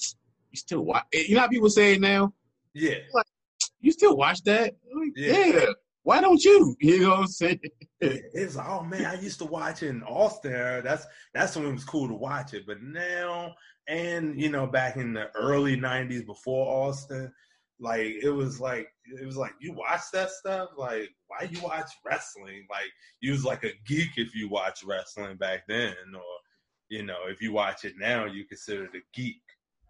[0.51, 1.05] you still watch.
[1.13, 2.33] Eh, you know how people say it now.
[2.75, 3.27] Yeah, like,
[3.81, 4.75] you still watch that?
[4.95, 5.47] Like, yeah.
[5.47, 5.67] yeah.
[6.05, 6.77] Why don't you?
[6.81, 7.61] You know what I'm saying?
[8.01, 10.83] It's like, oh man, I used to watch it in Austin.
[10.85, 12.67] That's that's when it was cool to watch it.
[12.67, 13.55] But now,
[13.87, 17.33] and you know, back in the early '90s before Austin,
[17.83, 18.89] like it was like
[19.21, 20.71] it was like you watch that stuff.
[20.79, 22.67] Like why you watch wrestling?
[22.71, 22.91] Like
[23.21, 26.23] you was like a geek if you watch wrestling back then, or
[26.89, 29.43] you know if you watch it now, you consider it a geek.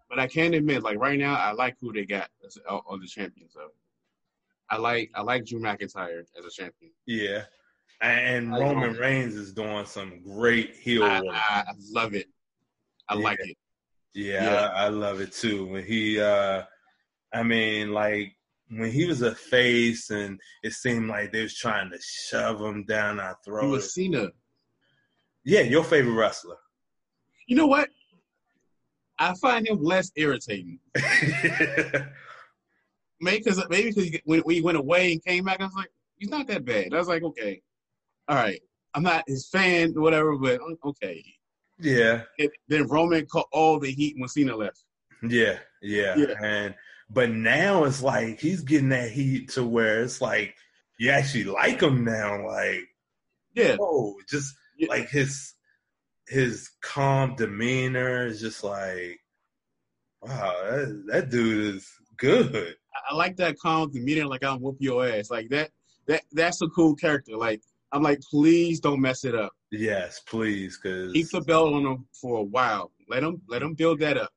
[0.09, 3.07] But I can admit, like right now, I like who they got as on the
[3.07, 3.55] champions.
[4.69, 6.91] I like I like Drew McIntyre as a champion.
[7.05, 7.43] Yeah,
[8.01, 11.35] and Roman Reigns is doing some great heel I, work.
[11.35, 12.27] I, I love it.
[13.07, 13.23] I Yeah.
[13.23, 13.57] like it.
[14.15, 14.69] Yeah, Yeah.
[14.73, 15.67] I, I love it too.
[15.67, 16.63] When he, uh
[17.33, 18.35] I mean, like
[18.69, 22.85] when he was a face, and it seemed like they was trying to shove him
[22.85, 23.69] down our He throat.
[23.69, 24.27] was Cena.
[25.43, 26.57] yeah, your favorite wrestler.
[27.47, 27.89] You know what?
[29.19, 30.79] I find him less irritating.
[33.21, 35.89] Maybe because maybe because when, when he went away and came back, I was like,
[36.17, 36.93] he's not that bad.
[36.93, 37.61] I was like, okay,
[38.27, 38.59] all right.
[38.95, 41.23] I'm not his fan, or whatever, but um, okay.
[41.79, 44.83] yeah, And then Roman caught all the heat when Cena left.
[45.27, 46.33] yeah, yeah, Yeah.
[46.43, 46.75] and
[47.13, 50.55] but now it's like he's getting that heat to where it's like
[50.99, 52.45] you actually like him now.
[52.47, 52.87] Like,
[53.55, 54.89] Yeah, oh, just Yeah.
[54.89, 55.53] like his
[56.27, 59.19] his calm demeanor is just like,
[60.21, 62.75] wow, that, that dude is good.
[63.09, 65.71] I, like that calm demeanor, like I'm whoop your ass, like that.
[66.07, 67.35] That that's a cool character.
[67.37, 69.51] Like I'm like, please don't mess it up.
[69.71, 72.91] Yes, please, because Keep the belt on him for a while.
[73.09, 74.31] Let him let him build that up.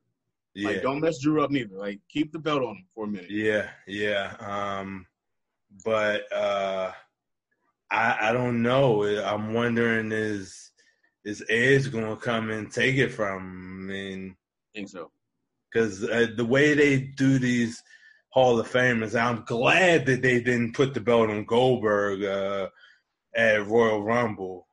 [0.56, 1.76] Yeah, Like don't mess Drew up neither.
[1.76, 3.30] Like keep the belt on him for a minute.
[3.30, 4.34] yeah, yeah.
[4.40, 5.06] Um,
[5.84, 6.92] but uh,
[7.90, 9.04] I I don't know.
[9.04, 10.70] I'm wondering is
[11.24, 13.36] is Edge gonna come and take it from?
[13.36, 13.88] him?
[13.88, 14.36] I mean,
[14.74, 15.10] I think so.
[15.70, 17.82] because uh, the way they do these
[18.30, 22.68] Hall of Famers, I'm glad that they didn't put the belt on Goldberg uh,
[23.34, 24.66] at Royal Rumble.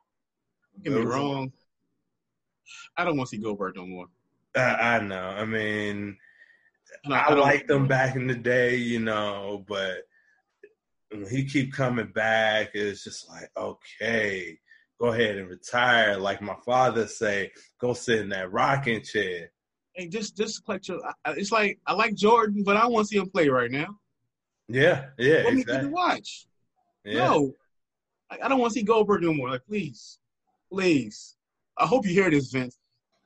[0.82, 1.52] Get me wrong.
[2.98, 4.08] I don't want to see Goldberg no more.
[4.56, 5.16] I, I know.
[5.22, 6.18] I mean,
[7.06, 10.00] No, I, don't- liked him back in the day, you know, but
[11.12, 14.58] when he keep coming back, it's just like, okay,
[15.00, 16.18] go ahead and retire.
[16.18, 19.52] Like my father say, go sit in that rocking chair.
[19.94, 21.00] Hey, just just collect your.
[21.06, 23.70] I- I- It's like I like Jordan, but I want to see him play right
[23.70, 24.00] now.
[24.68, 25.90] Yeah, yeah, Let me exactly.
[25.92, 26.48] watch.
[27.06, 27.26] Yeah.
[27.26, 27.54] No,
[28.32, 29.50] I, I don't want to see Goldberg no more.
[29.50, 30.18] Like, please,
[30.72, 31.36] please.
[31.78, 32.78] I hope you hear this, Vince.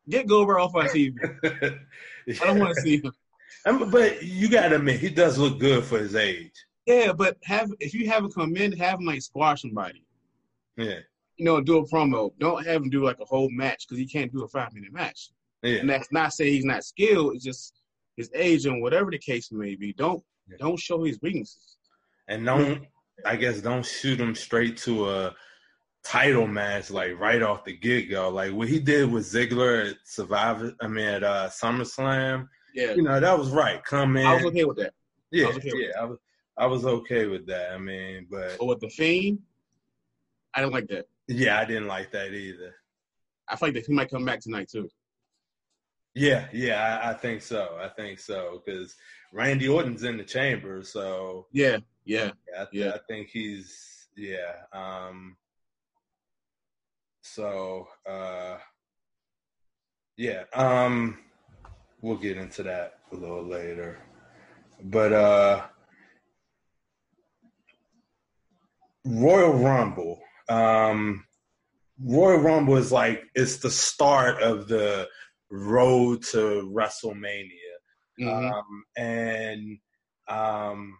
[0.09, 1.15] Get Goldberg off our TV.
[1.43, 3.11] I don't want to see him.
[3.65, 6.51] Um, But you got to admit, he does look good for his age.
[6.85, 10.03] Yeah, but have if you have him come in, have him like squash somebody.
[10.77, 10.99] Yeah,
[11.37, 12.31] You know, do a promo.
[12.39, 14.93] Don't have him do like a whole match because he can't do a five minute
[14.93, 15.31] match.
[15.63, 17.35] yeah, And that's not say he's not skilled.
[17.35, 17.73] It's just
[18.15, 19.91] his age and whatever the case may be.
[19.91, 20.57] Don't Yeah.
[20.59, 21.77] don't show his weaknesses.
[22.29, 22.85] and don't
[23.25, 25.35] I guess don't shoot him straight to a
[26.07, 28.29] title match like right off the get go.
[28.29, 32.47] Like what he did with Ziggler at Survivor, I mean at uh, SummerSlam.
[32.73, 33.83] Yeah, You know that was right.
[33.83, 34.93] Come in, I was okay with that.
[35.31, 36.01] yeah, I was okay with yeah.
[36.01, 36.17] I was,
[36.57, 37.71] I was okay with that.
[37.73, 39.39] I mean, but But with the Fiend,
[40.53, 41.07] I didn't like that.
[41.27, 42.73] yeah, I didn't like that either.
[43.49, 44.89] I feel like that he might come back tonight too.
[46.15, 47.77] Yeah, yeah, I, I think so.
[47.79, 48.95] I think so because
[49.33, 52.31] Randy Orton's in the chamber, so Yeah, yeah.
[52.51, 52.91] Yeah, I, Yeah.
[52.95, 54.53] I think he's yeah.
[54.73, 55.35] Um
[57.33, 58.57] so uh
[60.17, 61.19] yeah, um
[62.01, 63.99] we'll get into that a little later.
[64.83, 65.65] But uh
[69.05, 70.19] Royal Rumble.
[70.49, 71.25] Um
[71.99, 75.07] Royal Rumble is like it's the start of the
[75.49, 77.67] road to WrestleMania
[78.19, 78.51] Mhm.
[78.51, 79.77] um, and
[80.27, 80.97] um,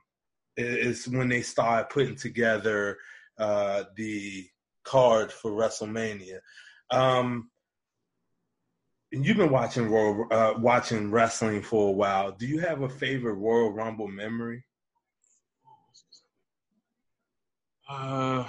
[0.56, 2.98] it's when they start putting together
[3.40, 4.48] uh, the
[4.88, 6.40] card for WrestleMania.
[6.92, 7.50] Um,
[9.12, 12.32] and you've been watching Royal, uh, watching wrestling for a while.
[12.32, 14.64] Do you have a favorite Royal Rumble memory?
[17.90, 18.44] Uh,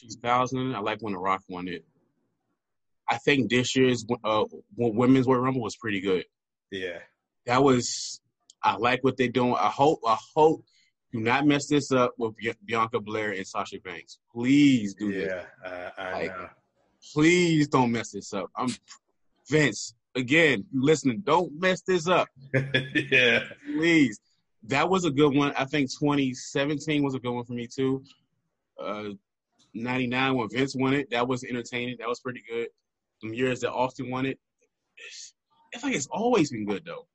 [0.00, 0.74] 2000.
[0.74, 1.84] I like when The Rock won it.
[3.08, 4.44] I think this year's uh
[4.76, 6.24] women's Royal Rumble was pretty good.
[6.70, 6.98] Yeah,
[7.46, 8.20] That was.
[8.62, 9.54] I like what they're doing.
[9.54, 10.00] I hope.
[10.06, 10.64] I hope.
[11.14, 12.34] Do not mess this up with
[12.66, 14.18] Bianca Belair and Sasha Banks.
[14.32, 15.32] Please do this.
[15.32, 16.48] yeah, uh, I Like- know.
[17.12, 18.50] Please don't mess this up.
[18.56, 18.68] I'm
[19.48, 19.94] Vince.
[20.16, 21.20] Again, you listening?
[21.20, 22.26] Don't mess this up.
[22.94, 24.18] yeah, please.
[24.64, 25.52] That was a good one.
[25.56, 28.02] I think 2017 was a good one for me too.
[28.80, 29.10] Uh,
[29.74, 31.96] 99 when Vince won it, that was entertaining.
[32.00, 32.68] That was pretty good.
[33.20, 34.40] Some years that Austin won it,
[34.96, 35.34] it's,
[35.72, 37.06] it's like it's always been good though.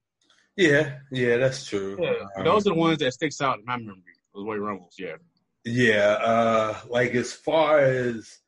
[0.59, 1.37] Yeah, yeah.
[1.37, 1.97] That's true.
[2.05, 4.03] Um, those are the ones that sticks out in my memory.
[4.33, 5.15] Those Royal Rumbles, yeah.
[5.63, 8.39] Yeah, uh, like as far as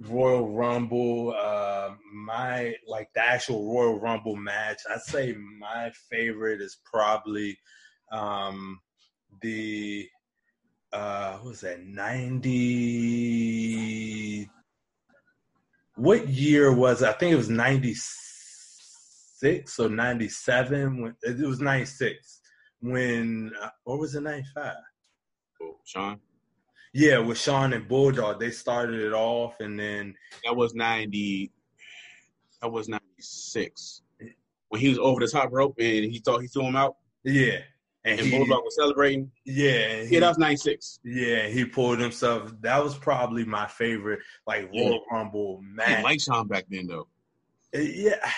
[0.00, 6.78] Royal Rumble, uh, my like the actual Royal Rumble match, I'd say my favorite is
[6.84, 7.58] probably
[8.10, 8.80] um,
[9.40, 10.08] the
[10.92, 12.50] uh, what was that ninety?
[15.96, 17.08] What year was it?
[17.08, 17.94] I think it was ninety
[19.42, 22.40] 96 or 97 when it was 96
[22.80, 24.74] when uh, or was it 95
[25.62, 26.18] Oh, Shawn,
[26.94, 30.14] yeah with shawn and bulldog they started it off and then
[30.44, 31.52] that was ninety.
[32.62, 34.02] That was ninety six
[34.68, 37.58] when he was over the top rope and he thought he threw him out, yeah
[38.06, 39.30] and, and he, Bulldog was celebrating.
[39.44, 40.98] yeah he, Yeah, that was ninety six.
[41.04, 44.88] yeah he pulled himself that was probably my favorite like Yeah.
[44.88, 47.06] Royal Rumble I didn't like Shawn back then though,
[47.74, 48.30] yeah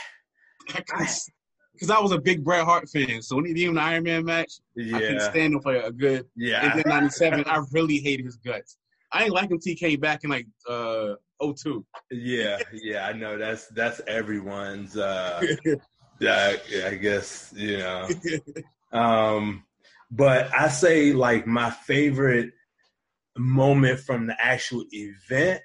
[0.67, 3.23] because I was a big Bret Hart fan.
[3.23, 6.27] So when he did an Iron Man match, I couldn't stand him for a good.
[6.37, 8.77] yeah And then ninety seven, I really hated his guts.
[9.13, 9.59] I ain't like him.
[9.59, 11.85] TK back in like uh 02.
[12.11, 15.43] Yeah, yeah, I know that's that's everyone's uh
[16.23, 18.09] I, I guess, you know.
[18.93, 19.65] Um
[20.11, 22.53] but I say like my favorite
[23.37, 25.63] moment from the actual event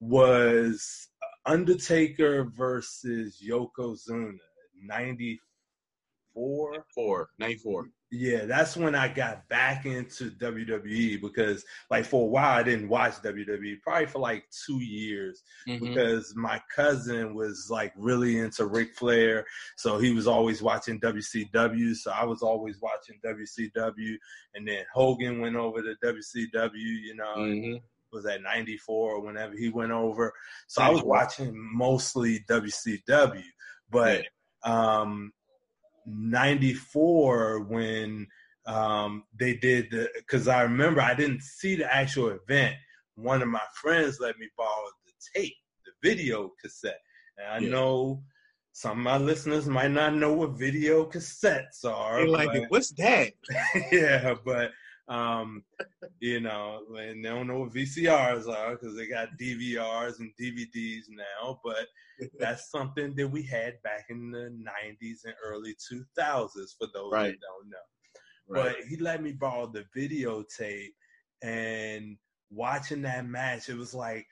[0.00, 1.08] was
[1.46, 4.38] Undertaker versus Yokozuna
[4.82, 7.88] 94 Four, 94.
[8.10, 12.88] yeah, that's when I got back into WWE because, like, for a while I didn't
[12.88, 15.80] watch WWE, probably for like two years, Mhm.
[15.80, 21.94] because my cousin was like really into Ric Flair, so he was always watching WCW.
[21.94, 24.18] So I was always watching WCW,
[24.54, 27.00] and then Hogan went over to WCW.
[27.00, 27.82] You know, Mhm.
[28.14, 30.32] Was at 94 or whenever he went over.
[30.68, 33.42] So I was watching mostly WCW,
[33.90, 34.24] but
[34.64, 35.32] um
[36.06, 38.26] 94 when
[38.66, 42.76] um they did the cuz I remember I didn't see the actual event.
[43.16, 47.00] One of my friends let me borrow the tape, the video cassette.
[47.36, 47.70] And I Yeah.
[47.70, 48.22] know
[48.72, 52.20] some of my listeners might not know what video cassettes are.
[52.20, 53.32] They like, what's that?
[53.92, 54.72] yeah, but
[55.08, 55.64] um,
[56.20, 61.04] you know, and they don't know what VCRs are because they got DVRs and DVDs
[61.10, 61.60] now.
[61.64, 61.86] But
[62.38, 66.76] that's something that we had back in the '90s and early 2000s.
[66.78, 67.32] For those Right.
[67.32, 67.76] that don't know,
[68.48, 68.76] Right.
[68.76, 70.92] but he let me borrow the videotape
[71.42, 72.16] and
[72.50, 74.26] watching that match, it was like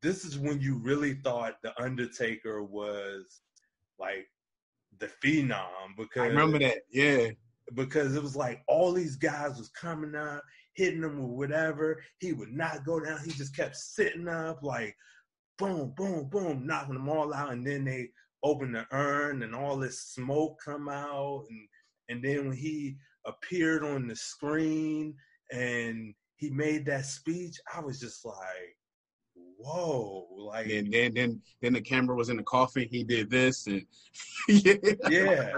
[0.00, 3.40] this is when you really thought the Undertaker was
[3.98, 4.28] like
[4.98, 6.78] the phenom because I remember that.
[6.90, 7.28] Yeah.
[7.74, 10.42] Because it was like all these guys was coming up,
[10.74, 12.02] hitting him with whatever.
[12.18, 13.18] He would not go down.
[13.24, 14.96] He just kept sitting up, like
[15.58, 17.52] boom, boom, boom, knocking them all out.
[17.52, 18.08] And then they
[18.42, 21.44] opened the urn, and all this smoke come out.
[21.48, 21.68] And
[22.08, 22.96] and then when he
[23.26, 25.14] appeared on the screen
[25.52, 28.76] and he made that speech, I was just like,
[29.58, 32.88] whoa, like And then then then the camera was in the coffin.
[32.90, 33.86] He did this and
[34.48, 34.74] yeah.
[35.08, 35.52] yeah.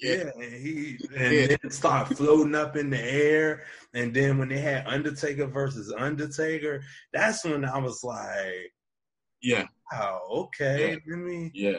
[0.00, 0.30] Yeah.
[0.34, 1.46] And he and Yeah.
[1.62, 3.64] then start floating up in the air.
[3.94, 6.82] And then when they had Undertaker versus Undertaker,
[7.12, 8.72] that's when I was like,
[9.42, 9.66] Yeah.
[9.92, 10.96] "Oh, okay, Yeah.
[11.06, 11.78] let me Yeah.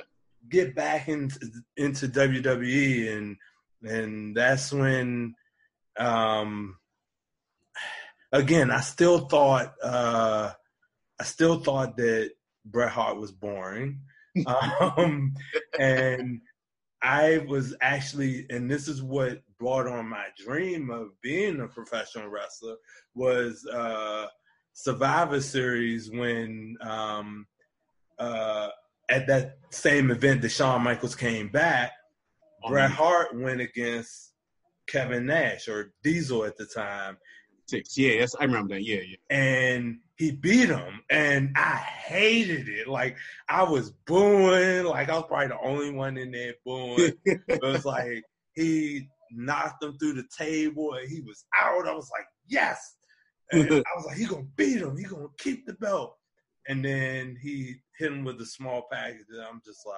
[0.49, 1.39] get back into
[1.78, 3.38] into WWE." And
[3.84, 5.34] and that's when,
[5.97, 6.78] um,
[8.32, 10.51] again, I still thought uh,
[11.19, 12.32] I still thought that
[12.65, 14.01] Bret Hart was boring,
[14.45, 15.34] um,
[15.80, 16.41] and
[17.04, 22.30] I was actually, and this is what brought on my dream of being a professional
[22.30, 22.76] wrestler
[23.16, 24.28] was uh,
[24.74, 27.47] Survivor Series when um,
[28.20, 28.70] uh,
[29.10, 31.91] at that same event that Shawn Michaels came back,
[32.68, 34.34] Bret Um, Hart went against
[34.88, 37.18] Kevin Nash or Diesel at the time,
[37.72, 37.97] Six.
[37.97, 38.84] Yeah, that's, I remember that.
[38.84, 39.16] Yeah, yeah.
[39.30, 42.88] and he beat him and I hated it.
[42.88, 43.17] Like
[43.49, 47.13] I was booing, like I was probably the only one in there booing.
[47.26, 51.88] it was like he knocked him through the table and he was out.
[51.88, 52.97] I was like, yes.
[53.51, 54.95] And I was like, he gonna beat him.
[54.95, 56.15] He gonna keep the belt.
[56.67, 59.26] And then he hit him with a small package.
[59.32, 59.97] And I'm just like,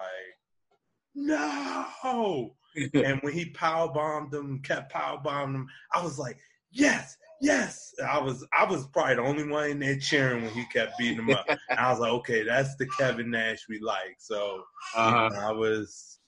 [1.16, 2.56] no.
[2.94, 6.38] and when he power bombed him, kept power bombing him, I was like,
[6.72, 7.94] yes, yes.
[8.06, 11.20] I was I was probably the only one in there cheering when he kept beating
[11.20, 11.46] him up.
[11.48, 14.16] And I was like, okay, that's the Kevin Nash we like.
[14.20, 14.64] So
[14.96, 15.30] Uh-huh.
[15.40, 16.20] I was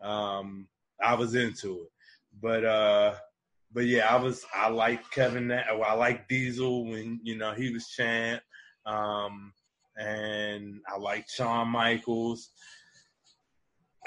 [0.00, 0.68] um
[1.02, 1.90] I was into it.
[2.40, 3.14] But uh
[3.72, 7.72] but yeah, I was I like Kevin Nash I like Diesel when you know he
[7.72, 8.42] was champ.
[8.86, 9.52] Um
[9.96, 12.50] and I like Shawn Michaels.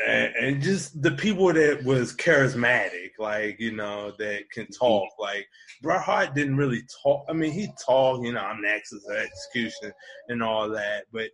[0.06, 5.10] And, and just the people that was charismatic, like you know, that can talk.
[5.18, 5.48] Like
[5.82, 7.26] Bret Hart didn't really talk.
[7.30, 8.26] I mean, he talked.
[8.26, 9.94] You know, I'm next is execution
[10.28, 11.06] and all that.
[11.14, 11.30] But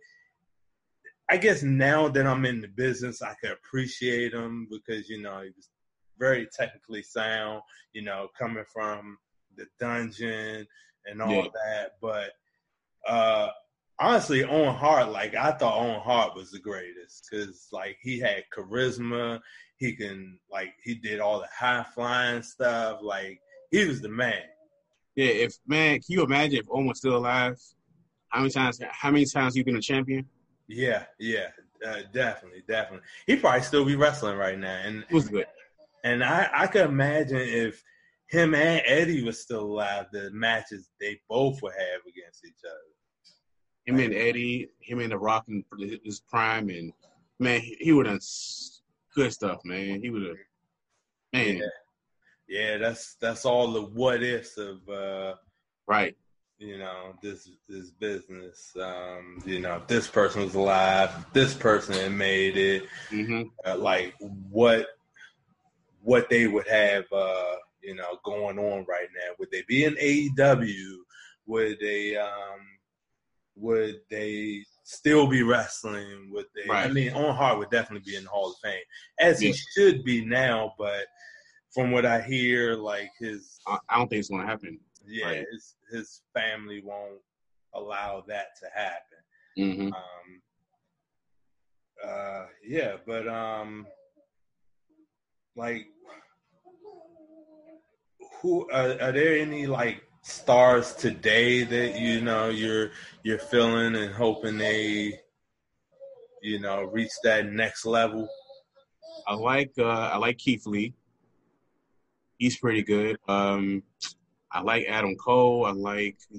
[1.28, 5.40] I guess now that I'm in the business, I can appreciate him because you know
[5.40, 5.68] he was
[6.18, 7.62] very technically sound.
[7.94, 9.18] You know, coming from
[9.56, 10.66] the dungeon
[11.06, 11.48] and all Yeah.
[11.64, 11.90] that.
[12.00, 12.30] But
[13.08, 13.48] uh
[13.98, 18.44] honestly, Owen Hart, like I thought Owen Hart was the greatest because like he had
[18.56, 19.40] charisma.
[19.76, 23.00] He can like he did all the high flying stuff.
[23.02, 23.40] Like
[23.70, 24.42] he was the man.
[25.16, 27.58] Yeah, if man, can you imagine if Owen was still alive?
[28.28, 28.80] How many times?
[28.90, 30.26] How many times you been a champion?
[30.68, 31.48] Yeah, yeah,
[31.86, 33.06] uh, definitely, definitely.
[33.26, 35.46] He probably still be wrestling right now, and It was good.
[36.04, 37.82] and I I could imagine if
[38.28, 42.78] him and Eddie was still alive, the matches they both would have against each other.
[43.84, 45.64] Him and Eddie, him and The Rock in
[46.04, 46.92] his prime, and
[47.38, 48.20] man, he, would have
[49.14, 50.00] good stuff, man.
[50.00, 50.36] He would have,
[51.32, 51.62] man, Yeah.
[52.48, 55.36] Yeah, that's that's all the what ifs of uh,
[55.86, 56.14] right?
[56.58, 58.72] you know this this business.
[58.80, 62.84] Um, you know, if this person was alive, this person had made it.
[63.10, 64.86] hmm Uh, like what
[66.02, 69.34] what they would have, uh, you know, going on right now.
[69.38, 70.96] Would they be in AEW?
[71.46, 72.60] Would they um,
[73.62, 76.30] would they still be wrestling?
[76.32, 76.68] Would they?
[76.70, 78.82] I mean, Owen Hart would definitely be in the Hall of Fame,
[79.20, 80.74] as he should be now.
[80.76, 81.06] But
[81.72, 84.80] from what I hear, like his I, I don't think it's gonna happen.
[85.06, 85.44] yeah, Right.
[85.52, 87.20] his his family won't
[87.74, 89.20] allow that to happen.
[89.56, 90.42] hmm Um,
[92.04, 93.86] uh, yeah, but um,
[95.54, 95.86] like,
[98.40, 102.90] who are, are there any like stars today that you know you're
[103.22, 105.20] you're feeling and hoping they,
[106.40, 108.28] you know, reach that next level?
[109.26, 110.94] I like uh, I like Keith Lee.
[112.38, 113.18] He's pretty good.
[113.28, 113.82] Um,
[114.50, 115.66] I like Adam Cole.
[115.66, 116.38] I like a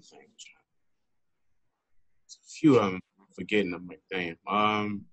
[2.47, 3.01] few of them.
[3.19, 3.87] I'm forgetting them.
[3.87, 4.35] Like damn.
[4.47, 5.05] Um,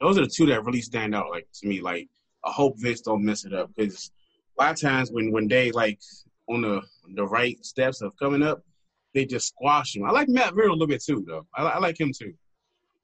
[0.00, 1.30] those are the two that really stand out.
[1.30, 2.08] Like to me, like
[2.44, 4.10] I hope Vince don't mess it up because
[4.58, 6.00] a lot of times when when they like
[6.48, 6.82] on the
[7.14, 8.62] the right steps of coming up,
[9.14, 10.04] they just squash him.
[10.04, 11.46] I like Matt Riddle a little bit too, though.
[11.54, 12.34] I, I like him too.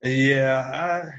[0.03, 1.11] Yeah,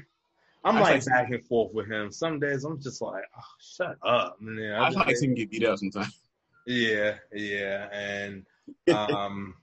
[0.64, 2.10] I, I'm I like like- back and forth with him.
[2.10, 4.74] Some days I'm just like, oh, shut up, man.
[4.74, 6.20] I like seeing him get beat up sometimes.
[6.66, 8.44] Yeah, yeah, and
[8.94, 9.54] um,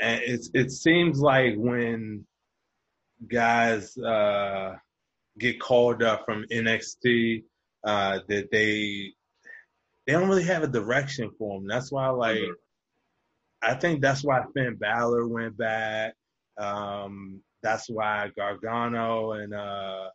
[0.00, 2.24] and it's it seems like when
[3.28, 4.76] guys uh
[5.38, 7.44] get called up from NXT,
[7.84, 9.12] uh, that they
[10.08, 11.68] they don't really have a direction for them.
[11.68, 12.40] That's why, like,
[13.60, 16.14] I think that's why Finn Balor went back.
[16.56, 20.08] Um, that's why Gargano and uh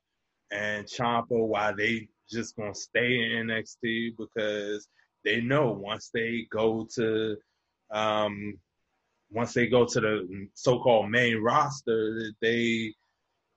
[0.49, 4.87] and Ciampa why they just gonna stay in NXT because
[5.23, 7.37] they know once they go to
[7.91, 8.57] um
[9.29, 12.93] once they go to the so-called main roster that they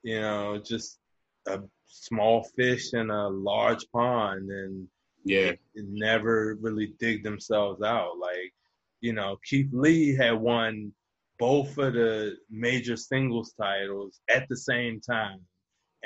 [0.02, 0.98] you know just
[1.46, 4.86] a small fish in a large pond and
[5.26, 8.16] Yeah, never really dig themselves out.
[8.18, 8.54] Like,
[9.00, 10.92] you know, Keith Lee had won
[11.38, 15.40] both of the major singles titles at the same time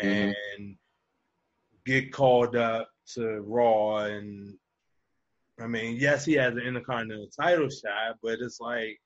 [0.02, 0.32] mm-hmm.
[0.56, 0.76] and
[1.84, 4.54] get called up to Raw and
[5.60, 8.98] I mean, yes, he has an intercontinental title shot, but it's like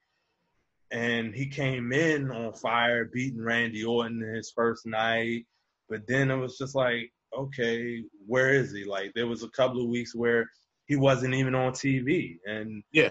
[0.92, 5.46] and he came in on fire, beating Randy Orton his first night.
[5.88, 8.84] But then it was just like, okay, where is he?
[8.84, 10.48] Like there was a couple of weeks where
[10.86, 13.10] he wasn't even on TV, and Yeah.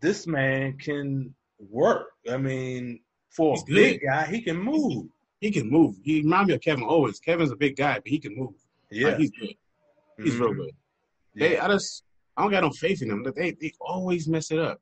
[0.00, 1.34] this man can
[1.70, 2.08] work.
[2.30, 3.00] I mean,
[3.30, 4.06] for He's a big good.
[4.06, 5.06] guy, he can move.
[5.40, 5.96] he can move.
[6.02, 7.20] He reminds me of Kevin Owens.
[7.20, 8.54] Kevin's a big guy, but he can move.
[8.90, 9.54] Yeah, Like, he's good.
[10.16, 10.40] He's Mhm.
[10.40, 10.70] real good.
[11.34, 11.48] Yeah.
[11.48, 12.02] They, I just,
[12.36, 13.24] I don't got no faith in them.
[13.36, 14.80] They, they always mess it up.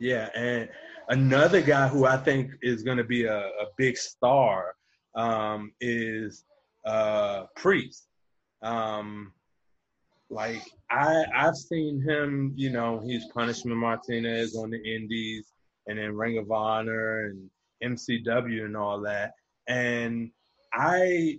[0.00, 0.68] Yeah, and
[1.08, 4.74] another guy who I think is going to be a, a big star
[5.14, 6.44] um, is
[6.84, 8.06] uh, Priest.
[8.62, 9.32] Um,
[10.28, 12.52] like I, I've seen him.
[12.56, 15.52] You know, he's Punishment Martinez on the Indies,
[15.86, 17.50] and then Ring of Honor and
[17.82, 19.32] MCW and all that.
[19.68, 20.30] And
[20.72, 21.38] I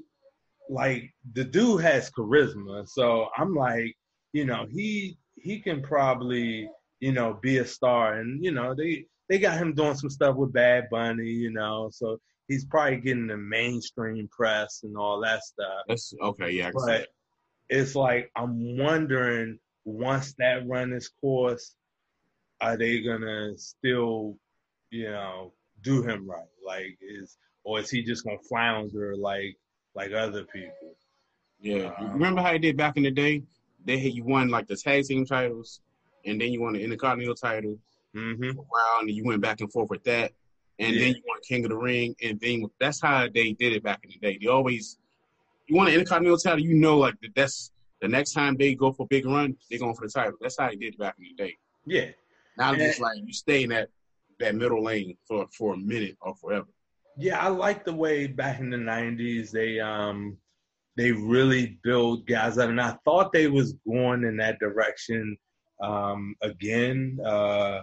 [0.70, 3.96] like the dude has charisma, so I'm like,
[4.34, 6.70] you know, he he can probably
[7.02, 8.20] you know, be a star.
[8.20, 11.90] And, you know, they they got him doing some stuff with Bad Bunny, you know,
[11.92, 12.18] so
[12.48, 15.84] he's probably getting the mainstream press and all that stuff.
[15.88, 16.52] That's okay.
[16.52, 17.08] Yeah, I can see But
[17.70, 21.76] it's like I'm wondering once that run is course,
[22.60, 24.38] are they gonna still,
[24.90, 26.46] you know, do him right?
[26.66, 29.58] Like is or is he just gonna flounder like
[29.96, 30.96] like other people?
[31.60, 31.92] Yeah.
[32.00, 33.44] uh, Remember how they did back in the day?
[33.86, 35.82] They had you won like the tag team titles,
[36.26, 37.78] and then you won the Intercontinental title
[38.16, 38.52] Mm-hmm.
[38.52, 40.34] for a while, and you went back and forth with that,
[40.82, 41.02] and Yeah.
[41.02, 44.00] then you want King of the Ring, and then that's how they did it back
[44.04, 44.38] in the day.
[44.42, 44.98] They always
[45.68, 47.72] you want an Intercontinental title, you know, like that's
[48.02, 50.34] the next time they go for a big run, they're going for the title.
[50.42, 51.58] That's how they did it back in the day.
[51.86, 52.10] Yeah.
[52.58, 52.86] Now Yeah.
[52.88, 53.90] it's like you stay in that
[54.40, 56.68] that middle lane for for a minute or forever.
[57.18, 60.38] Yeah, I like the way back in the '90s they um
[60.98, 65.38] they really built guys up, and I thought they was going in that direction
[65.82, 67.82] um, again uh,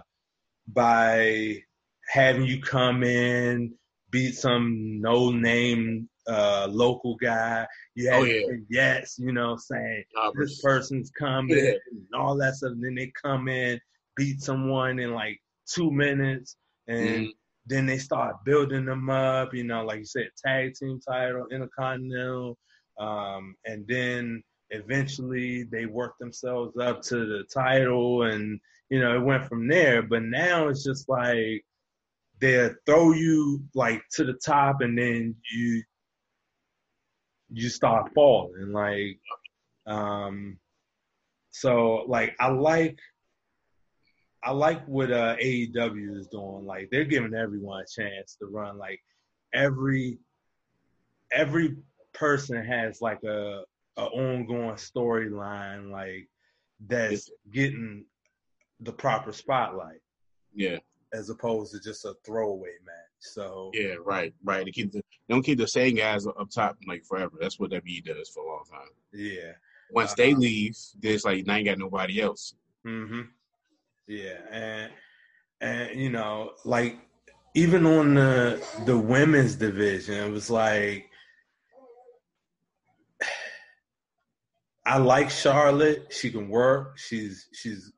[0.67, 1.61] by
[2.09, 3.73] having you come in,
[4.11, 7.65] beat some no name uh, local guy.
[7.95, 8.55] You had Oh, yeah.
[8.69, 10.49] yes, you know, saying Jobbers.
[10.49, 11.71] this person's coming Yeah.
[11.91, 12.71] and all that stuff.
[12.71, 13.79] And then they come in,
[14.15, 16.55] beat someone in like two minutes,
[16.87, 17.29] and Mhm.
[17.67, 19.53] then they start building them up.
[19.53, 22.57] You know, like you said, tag team title, intercontinental,
[22.99, 29.23] um, and then eventually they worked themselves up to the title, and you know it
[29.23, 30.01] went from there.
[30.01, 31.63] But now it's just like
[32.39, 35.83] they throw you like to the top, and then you
[37.51, 38.71] you start falling.
[38.71, 39.19] Like,
[39.87, 40.57] um,
[41.51, 42.97] so like I like
[44.43, 46.65] I like what uh, AEW is doing.
[46.65, 48.77] Like they're giving everyone a chance to run.
[48.77, 48.99] Like
[49.53, 50.19] every
[51.31, 51.75] every
[52.13, 53.63] person has like a,
[53.97, 56.27] a ongoing storyline like
[56.87, 58.05] that's getting
[58.79, 59.99] the proper spotlight
[60.53, 60.77] Yeah,
[61.13, 62.95] as opposed to just a throwaway match.
[63.19, 64.63] So yeah, right, right.
[64.65, 67.37] They keep the they don't keep the same guys up top like forever.
[67.39, 68.87] That's what WWE does for a long time.
[69.13, 69.51] yeah.
[69.91, 72.53] Once Uh, they leave, there's like now you got nobody else.
[72.85, 73.21] Mm-hmm.
[74.07, 74.91] Yeah, and
[75.61, 76.97] and you know, like
[77.55, 81.09] even on the the women's division, it was like
[84.85, 86.07] I like Charlotte.
[86.13, 86.97] She can work.
[86.97, 87.91] She's she's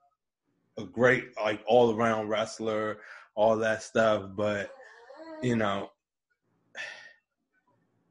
[0.77, 2.99] a great like all around wrestler,
[3.35, 4.29] all that stuff.
[4.35, 4.71] But
[5.41, 5.91] you know,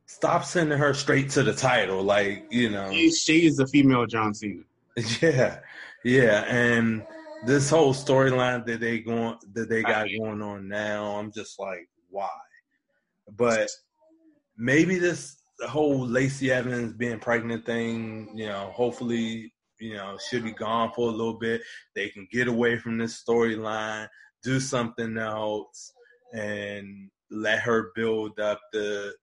[0.07, 2.03] stop sending her straight to the title.
[2.03, 4.63] Like you know, She, she is the female John Cena.
[5.23, 5.61] yeah,
[6.05, 7.07] yeah, and
[7.47, 11.89] this whole storyline that they going that they got going on now, I'm just like,
[12.11, 12.29] why?
[13.37, 13.69] But
[14.57, 20.53] maybe this whole Lacey Evans being pregnant thing, you know, hopefully, you know, should be
[20.53, 21.63] gone for a little bit.
[21.95, 24.09] They can get away from this storyline,
[24.43, 25.93] do something else,
[26.33, 29.15] and let her build up the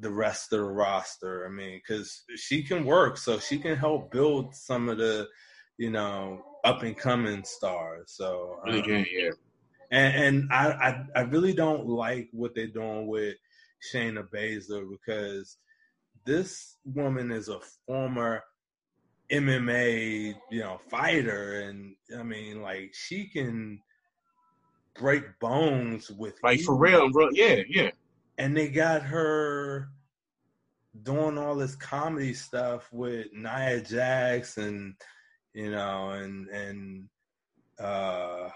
[0.00, 1.46] the rest of the roster.
[1.46, 5.28] I mean, because she can work, so she can help build some of the,
[5.76, 8.14] you know, up and coming stars.
[8.16, 9.30] So Really um, can, yeah.
[9.90, 13.36] and and I, I I really don't like what they're doing with
[13.92, 15.58] Shayna Baszler because
[16.24, 18.42] this woman is a former
[19.32, 23.80] MMA you know fighter, and I mean like she can
[24.94, 27.28] break bones with Like for real, bro.
[27.32, 27.90] Yeah, yeah.
[28.38, 29.88] and they got her
[31.02, 34.94] doing all this comedy stuff with Nia Jax and
[35.54, 37.08] you know and and
[37.80, 38.50] uh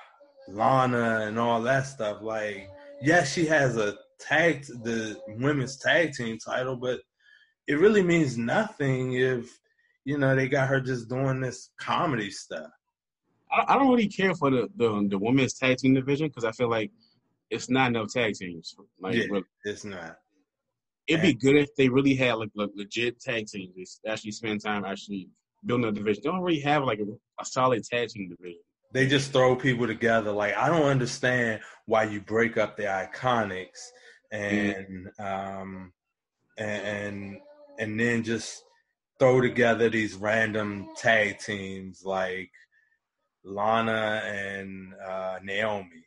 [0.48, 2.22] Lana and all that stuff.
[2.22, 2.70] Like,
[3.02, 7.00] yes, she has a tag the women's tag team title, but
[7.66, 9.58] it really means nothing if
[10.06, 12.70] you know they got her just doing this comedy stuff.
[13.52, 16.52] I, I don't really care for the the, the women's tag team division because I
[16.52, 16.90] feel like
[17.50, 18.74] it's not enough tag teams.
[19.00, 19.24] Like, Yeah.
[19.30, 19.44] really.
[19.64, 20.16] It's not.
[21.08, 24.00] it'd be good if they really had like le- legit tag teams.
[24.04, 25.28] They actually spend time actually
[25.64, 26.22] building a division.
[26.24, 27.06] They don't really have like a,
[27.40, 28.60] a solid tag team division.
[28.92, 30.30] they just throw people together.
[30.32, 33.82] Like I don't understand why you break up the IIconics
[34.32, 35.92] and um
[36.58, 37.36] and and,
[37.78, 38.62] and then just
[39.18, 42.50] throw together these random tag teams like
[43.44, 46.04] Lana and uh, Naomi.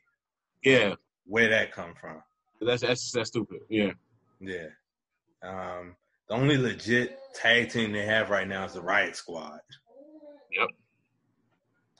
[0.64, 0.96] Yeah,
[1.26, 2.22] Where that come from?
[2.62, 3.60] that's that's that's stupid.
[3.70, 3.92] Yeah,
[4.42, 4.68] Yeah.
[5.42, 5.96] Um,
[6.28, 9.60] the only legit tag team they have right now is the Riot Squad.
[10.52, 10.70] Yep.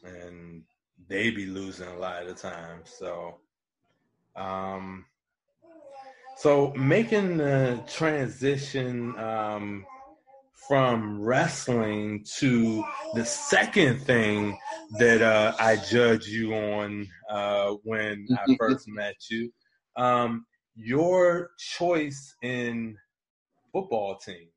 [0.04, 0.64] And
[1.08, 2.82] they be losing a lot of the time.
[2.84, 3.38] So,
[4.36, 5.06] um,
[6.38, 9.86] so making the transition um,
[10.70, 14.56] from wrestling to the second thing
[15.00, 19.52] that uh, I judge you on uh, when I first met you,
[19.96, 20.46] um,
[20.76, 22.96] your choice in
[23.74, 24.52] football teams.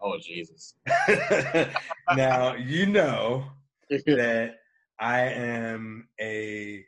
[0.00, 0.74] Oh Jesus.
[2.16, 3.44] now you know
[3.90, 4.54] that
[4.98, 6.86] I am a.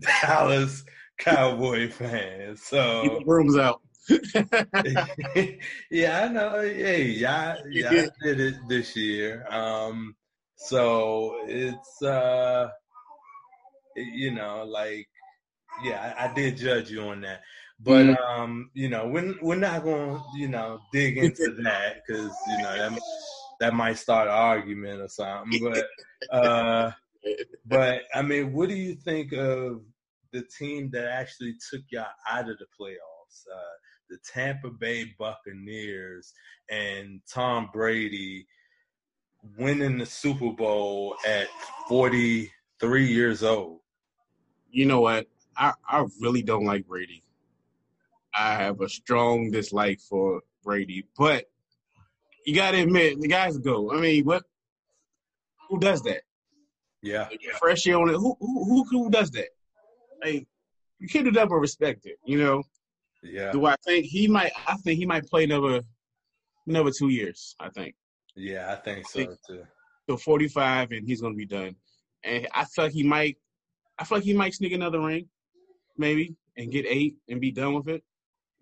[0.00, 0.84] Dallas
[1.18, 2.50] Cowboy fan.
[2.50, 3.82] Keep So the brooms out.
[5.90, 6.60] yeah, I know.
[6.62, 9.46] Hey, y'all, y'all did it this year.
[9.50, 10.16] Um,
[10.56, 12.68] so it's uh,
[13.96, 15.08] you know, like
[15.84, 17.42] yeah, I, I did judge you on that.
[17.78, 18.16] But Mhm.
[18.20, 22.58] um, you know, we're we're not going to you know dig into that because you
[22.62, 23.00] know that
[23.60, 25.60] that might start an argument or something.
[25.60, 26.90] But uh,
[27.66, 29.82] but I mean, what do you think of
[30.32, 33.44] the team that actually took y'all out of the playoffs?
[33.52, 33.76] Uh,
[34.10, 36.34] the Tampa Bay Buccaneers
[36.68, 38.46] and Tom Brady
[39.56, 41.46] winning the Super Bowl at
[41.88, 43.80] 43 years old.
[44.70, 45.26] You know what?
[45.56, 47.22] I, I really don't like Brady.
[48.34, 51.46] I have a strong dislike for Brady, but
[52.44, 53.92] you got to admit the guys go.
[53.92, 54.44] I mean, what?
[55.68, 56.22] Who does that?
[57.02, 58.14] Yeah, fresh year on it.
[58.14, 59.48] Who who who does that?
[60.22, 60.46] Like
[60.98, 62.18] you can't do that but respect it.
[62.24, 62.62] You know.
[63.22, 63.52] Yeah.
[63.52, 64.52] Do I think he might?
[64.66, 65.82] I think he might play another
[66.66, 67.54] another two years.
[67.60, 67.94] I think.
[68.36, 69.62] Yeah, I think so I think, too.
[70.08, 71.76] So forty five, and he's gonna be done.
[72.24, 73.36] And I feel like he might.
[73.98, 75.28] I feel like he might sneak another ring,
[75.98, 78.02] maybe, and get eight and be done with it.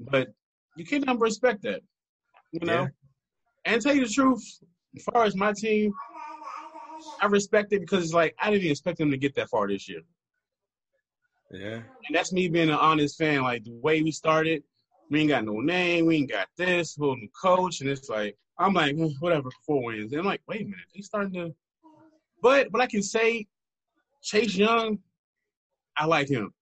[0.01, 0.29] But
[0.77, 1.83] you can't respect that,
[2.53, 2.83] you know.
[2.83, 2.89] Yeah.
[3.65, 4.43] And tell you the truth,
[4.97, 5.93] as far as my team,
[7.21, 9.69] I respect it because it's like I didn't even expect them to get that far
[9.69, 10.01] this year.
[11.51, 11.81] Yeah.
[12.07, 13.43] And that's me being an honest fan.
[13.43, 14.63] Like the way we started,
[15.11, 18.75] we ain't got no name, we ain't got this, new coach, and it's like I'm
[18.75, 20.13] like mm, whatever, four wins.
[20.13, 21.55] And I'm like, wait a minute, he's starting to.
[22.43, 23.47] But but I can say,
[24.23, 24.99] Chase Young,
[25.97, 26.53] I like him.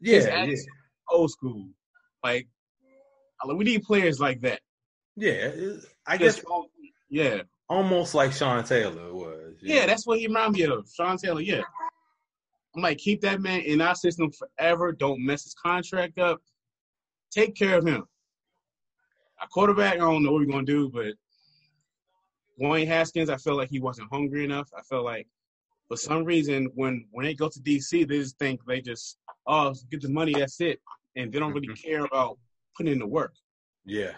[0.00, 0.56] Yeah, yeah.
[1.10, 1.68] old school.
[2.22, 2.48] Like
[3.46, 4.60] we need players like that.
[5.16, 5.50] Yeah,
[6.06, 6.40] I guess.
[7.10, 9.54] Yeah, almost like Sean Taylor was.
[9.60, 9.80] Yeah.
[9.80, 10.88] yeah, that's what he reminded me of.
[10.92, 11.40] Sean Taylor.
[11.40, 11.62] Yeah.
[12.74, 14.92] I'm like, keep that man in our system forever.
[14.92, 16.40] Don't mess his contract up.
[17.30, 18.04] Take care of him.
[19.42, 21.14] A quarterback, I don't know what we're gonna do, but
[22.60, 24.70] Dwayne Haskins, I felt like he wasn't hungry enough.
[24.76, 25.26] I felt like
[25.88, 29.74] for some reason when when they go to DC, they just think they just oh
[29.90, 30.80] get the money, that's it,
[31.16, 31.88] and they don't really mm-hmm.
[31.88, 32.38] care about
[32.76, 33.34] putting in the work.
[33.84, 34.12] Yeah.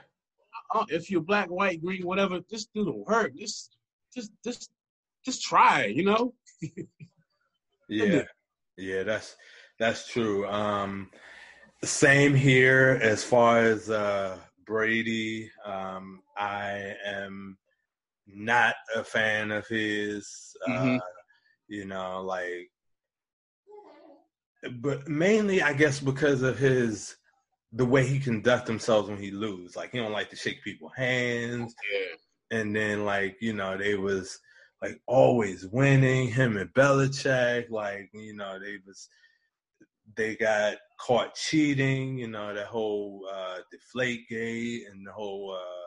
[0.75, 3.35] Uh, if you're black, white, green, whatever, just do the work.
[3.37, 3.77] Just
[4.15, 4.71] just just
[5.25, 6.35] just try, you know.
[7.89, 8.23] yeah.
[8.77, 9.37] Yeah, that's
[9.79, 10.47] that's true.
[10.47, 11.11] Um,
[11.85, 15.51] same here as far as uh, Brady.
[15.65, 17.59] Um, I am
[18.27, 20.57] not a fan of his.
[20.67, 20.97] Uh, mm-hmm.
[21.69, 22.71] You know, like,
[24.81, 27.17] but mainly, I guess, because of his
[27.73, 29.77] the way he conduct himself when he lose.
[29.77, 31.75] Like, he don't like to shake people's hands.
[31.93, 32.59] Yeah.
[32.59, 34.39] And then, like, you know, they was
[34.83, 36.29] like always winning.
[36.29, 39.09] Him and Belichick, like you know, they was
[40.17, 42.19] they got caught cheating.
[42.19, 45.87] You know, that whole uh, Deflate Gate and the whole uh,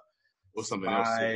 [0.54, 1.08] what's something else?
[1.20, 1.30] Yeah,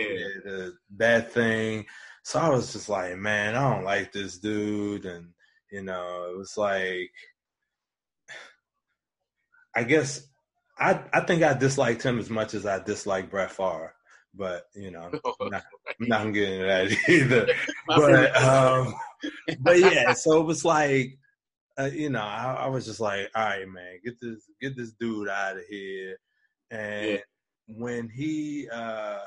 [0.00, 1.86] yeah the, that thing.
[2.22, 5.28] So I was just like, man, I don't like this dude, and
[5.72, 7.10] you know, it was like,
[9.74, 10.26] I guess
[10.78, 13.94] I I think I disliked him as much as I disliked Brett Favre
[14.38, 15.10] but you know,
[15.40, 15.64] I'm not,
[16.00, 17.48] I'm not getting that either.
[17.86, 18.94] but um,
[19.60, 21.18] but yeah, so it was like,
[21.78, 24.92] uh, you know, I, I, was just like, all right, man, get this get this
[24.92, 26.16] dude out of here.
[26.70, 27.18] And yeah.
[27.66, 29.18] when he uh,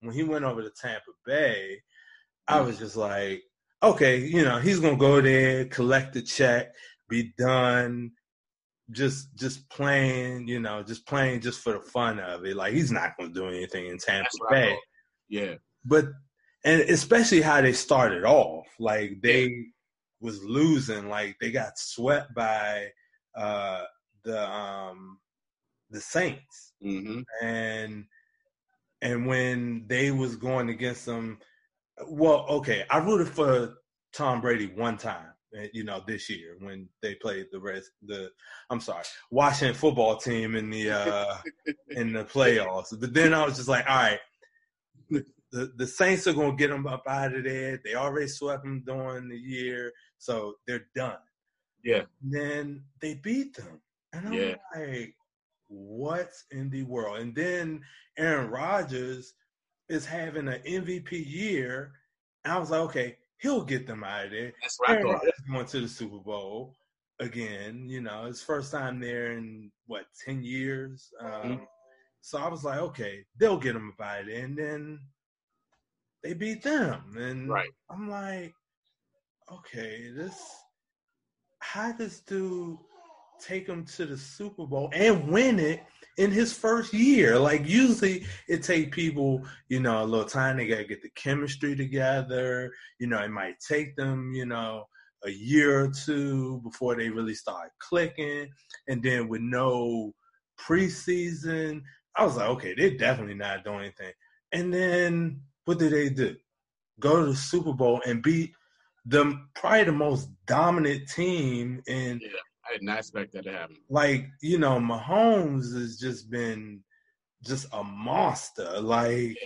[0.00, 1.82] when he went over to Tampa Bay,
[2.46, 3.42] I was just like,
[3.82, 6.72] okay, you know, he's gonna go there, collect the check,
[7.08, 8.12] be done,
[8.92, 12.56] just just playing, you know, just playing just for the fun of it.
[12.56, 14.76] Like he's not going to do anything in Tampa Bay.
[15.28, 16.06] Yeah, but
[16.64, 19.62] and especially how they started off, like they yeah.
[20.20, 22.88] was losing, like they got swept by
[23.36, 23.82] uh
[24.24, 25.18] the um
[25.90, 27.22] the Saints, mm-hmm.
[27.42, 28.04] and
[29.00, 31.38] and when they was going against them,
[32.06, 33.74] well, okay, I rooted for
[34.12, 35.31] Tom Brady one time
[35.72, 38.30] you know, this year when they played the rest the
[38.70, 41.36] I'm sorry, Washington football team in the uh
[41.90, 42.98] in the playoffs.
[42.98, 44.20] But then I was just like, all right,
[45.52, 47.80] the, the Saints are gonna get them up out of there.
[47.84, 51.18] They already swept them during the year, so they're done.
[51.84, 52.02] Yeah.
[52.22, 53.80] And then they beat them.
[54.12, 54.54] And I'm yeah.
[54.74, 55.14] like,
[55.68, 57.18] what's in the world?
[57.18, 57.82] And then
[58.18, 59.34] Aaron Rodgers
[59.88, 61.92] is having an MVP year.
[62.44, 64.52] And I was like, okay, he'll get them out of there.
[64.62, 64.98] That's right.
[64.98, 65.20] Aaron
[65.50, 66.74] going to the Super Bowl
[67.20, 67.88] again.
[67.88, 71.08] You know, his first time there in what ten years.
[71.20, 71.64] Um, mm-hmm.
[72.20, 75.00] So I was like, okay, they'll get him out of there, and then
[76.22, 77.68] they beat them, and right.
[77.90, 78.54] I'm like,
[79.50, 80.40] okay, this
[81.58, 82.76] how does dude
[83.40, 85.82] take him to the Super Bowl and win it
[86.18, 87.38] in his first year.
[87.38, 90.56] Like usually it take people, you know, a little time.
[90.56, 92.72] They gotta get the chemistry together.
[92.98, 94.84] You know, it might take them, you know,
[95.24, 98.48] a year or two before they really start clicking.
[98.88, 100.12] And then with no
[100.60, 101.82] preseason,
[102.16, 104.12] I was like, okay, they're definitely not doing anything.
[104.52, 106.36] And then what did they do?
[107.00, 108.52] Go to the Super Bowl and beat
[109.06, 112.28] the probably the most dominant team in Yeah,
[112.68, 113.76] I did not expect that to happen.
[113.88, 116.80] like you know Mahomes has just been
[117.44, 119.36] just a monster like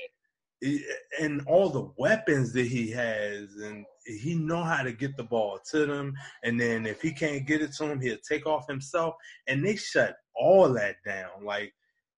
[1.20, 5.58] and all the weapons that he has and he know how to get the ball
[5.70, 9.14] to them and then if he can't get it to him he'll take off himself
[9.46, 11.72] and they shut all that down like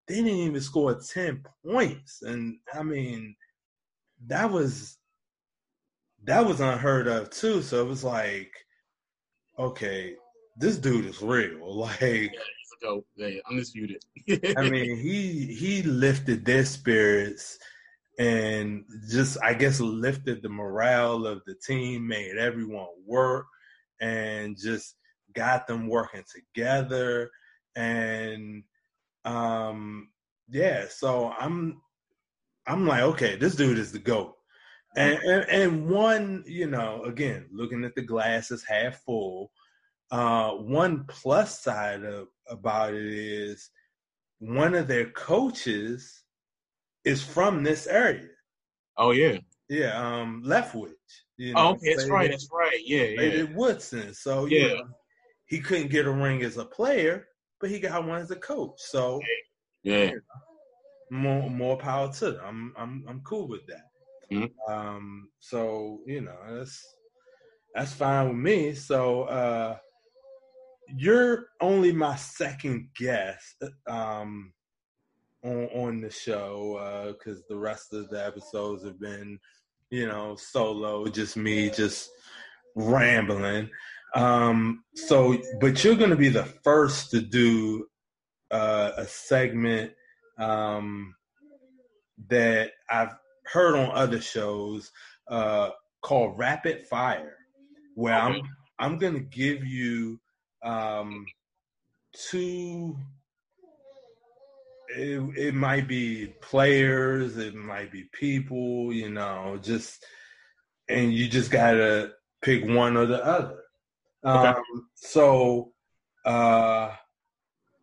[0.07, 3.35] they didn't even score 10 points and i mean
[4.27, 4.97] that was
[6.23, 8.51] that was unheard of too so it was like
[9.57, 10.15] okay
[10.57, 12.31] this dude is real like a
[12.81, 13.05] goat.
[13.15, 14.03] Yeah, undisputed.
[14.57, 17.59] I mean, he he lifted their spirits
[18.19, 23.45] and just I guess lifted the morale of the team, made everyone work
[24.01, 24.95] and just
[25.33, 27.31] got them working together
[27.75, 28.63] and
[29.25, 30.09] um
[30.49, 31.81] yeah, so I'm
[32.67, 34.35] I'm like, okay, this dude is the GOAT.
[34.97, 39.51] And and, and one, you know, again, looking at the glass is half full.
[40.11, 43.69] Uh, one plus side of, about it is
[44.39, 46.23] one of their coaches
[47.05, 48.27] is from this area.
[48.97, 49.37] oh yeah.
[49.69, 50.93] Yeah, um, Leftwich.
[51.37, 52.29] You Oh, okay, that's right.
[52.29, 52.79] That's right.
[52.83, 53.43] Yeah, yeah.
[53.53, 54.13] Woodson.
[54.13, 54.67] So you Yeah.
[54.73, 54.83] know,
[55.45, 57.27] he couldn't get a ring as a player,
[57.59, 58.79] but he got one as a coach.
[58.79, 59.21] So
[59.83, 60.11] Yeah.
[61.11, 62.43] more more power to them.
[62.45, 63.85] I'm I'm I'm cool with that.
[64.31, 64.49] Mhm.
[64.67, 66.95] Um, so you know that's
[67.75, 68.73] that's fine with me.
[68.73, 69.77] So uh,
[70.97, 74.53] you're only my second guest um,
[75.43, 79.39] on on the show because the rest of the episodes have been
[79.89, 82.09] you know solo, just me, just
[82.75, 83.69] rambling.
[84.15, 87.87] Um, so, but you're going to be the first to do
[88.51, 89.91] uh, a segment
[90.37, 91.15] um,
[92.27, 93.15] that I've
[93.45, 94.91] heard on other shows
[95.27, 95.69] uh,
[96.01, 97.37] called Rapid Fire,
[97.95, 98.39] where Okay.
[98.39, 98.41] I'm
[98.79, 100.19] I'm going to give you
[100.63, 101.25] um,
[102.13, 102.97] two.
[104.99, 110.05] It, it might be players, it might be people, you know, just
[110.89, 113.63] and you just gotta pick one or the other.
[114.25, 114.47] Okay.
[114.47, 115.71] Um, so,
[116.25, 116.91] uh,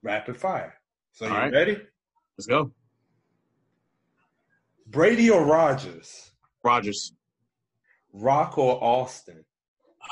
[0.03, 0.75] rapid fire.
[1.13, 1.53] So you All right.
[1.53, 1.81] ready?
[2.37, 2.73] Let's go.
[4.87, 6.33] Brady or Rodgers?
[6.63, 7.15] Rodgers.
[8.13, 9.43] Rock or Austin?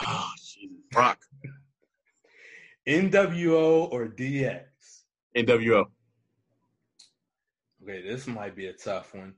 [0.07, 0.76] Oh, Jesus.
[0.94, 1.18] Rock.
[2.88, 4.62] NWO or DX?
[5.36, 5.84] NWO.
[7.87, 9.35] Okay, this might be a tough one.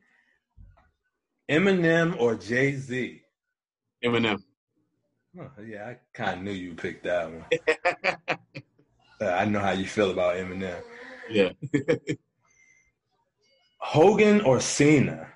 [1.51, 3.21] Eminem or Jay Z?
[4.05, 4.41] Eminem.
[5.37, 7.45] Oh, yeah, I kind of knew you picked that one.
[9.19, 10.79] Uh, I know how you feel about Eminem.
[11.31, 11.49] yeah.
[13.79, 15.33] Hogan or Cena?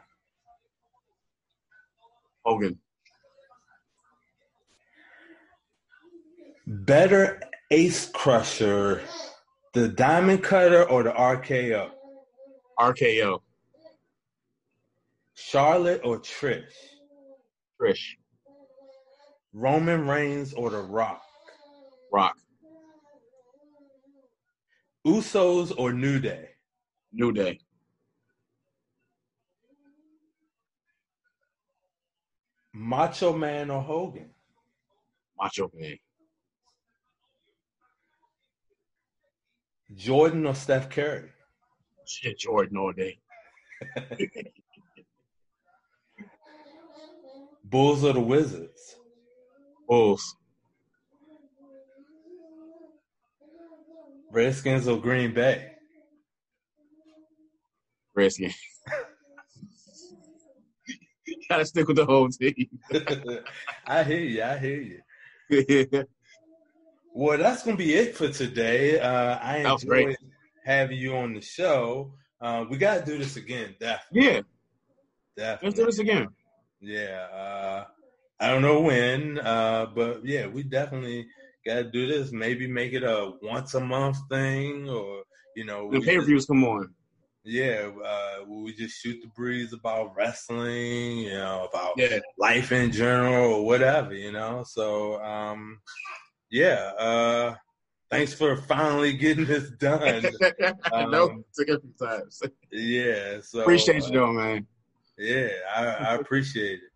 [2.45, 2.79] Hogan.
[6.67, 7.41] Better
[7.71, 9.01] Ace Crusher,
[9.73, 11.93] the Diamond Cutter or the RKO?
[12.81, 13.41] RKO.
[15.35, 16.73] Charlotte or Trish?
[17.79, 18.17] Trish.
[19.53, 21.23] Roman Reigns or The Rock?
[22.11, 22.37] Rock.
[25.07, 26.49] Usos or New Day?
[27.13, 27.59] New Day.
[32.73, 34.31] Macho Man or Hogan?
[35.39, 35.99] Macho Man.
[39.95, 41.31] Jordan or Steph Curry?
[42.11, 43.21] Shit, Jordan all day.
[47.65, 48.97] Bulls or the Wizards?
[49.87, 50.35] Bulls.
[54.29, 55.71] Redskins or Green Bay?
[58.17, 58.57] Redskins.
[61.49, 62.69] Gotta stick with the whole team.
[63.87, 64.43] I hear you.
[64.43, 65.01] I hear you.
[67.15, 68.99] Well, that's gonna be it for today.
[68.99, 70.09] Uh, I That was great.
[70.09, 70.17] enjoyed
[70.65, 72.13] having you on the show.
[72.41, 74.23] Uh, we gotta do this again, definitely.
[74.23, 74.41] yeah,
[75.37, 75.67] definitely.
[75.69, 76.29] let's do this again.
[76.81, 77.85] Yeah, uh,
[78.41, 81.27] I don't know when, uh, but yeah, we definitely
[81.67, 82.33] gotta do this.
[82.33, 85.23] Maybe make it a once a month thing, or
[85.55, 86.95] you know, The pay per views come on.
[87.45, 92.93] yeah, uh, we just shoot the breeze about wrestling, you know, about Yeah, life in
[92.93, 94.65] general or whatever, you know.
[94.67, 95.81] So, um,
[96.51, 97.55] yeah, uh,
[98.11, 100.27] thanks for finally getting this done.
[100.93, 101.31] I know.
[101.31, 102.43] Um, Took a few times.
[102.73, 104.67] yeah, so Appreciate uh, you, though, man.
[105.17, 106.91] Yeah, I, I appreciate it.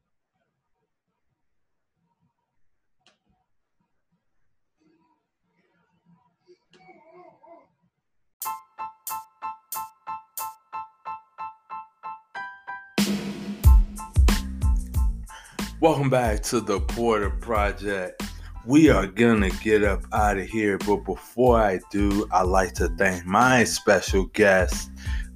[15.80, 18.22] Welcome back to the Porter Project.
[18.66, 22.88] We are gonna get up out of here, but before I do, I'd like to
[22.96, 24.90] thank my special guest,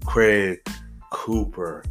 [0.07, 0.61] Craig
[1.11, 1.85] Cooper.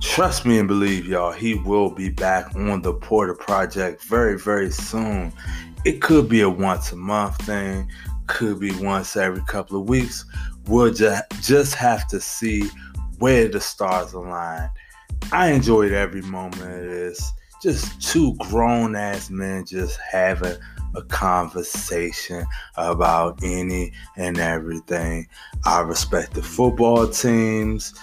[0.00, 4.70] Trust me and believe, y'all, he will be back on the Porter Project very, very
[4.70, 5.30] soon.
[5.84, 7.86] It could be a once a month thing,
[8.26, 10.24] could be once every couple of weeks.
[10.68, 12.66] We'll just, just have to see
[13.18, 14.70] where the stars align.
[15.32, 17.30] I enjoyed every moment of this
[17.62, 20.56] just two grown ass men just having
[20.94, 25.26] a conversation about any and everything.
[25.64, 27.94] I respect the football teams,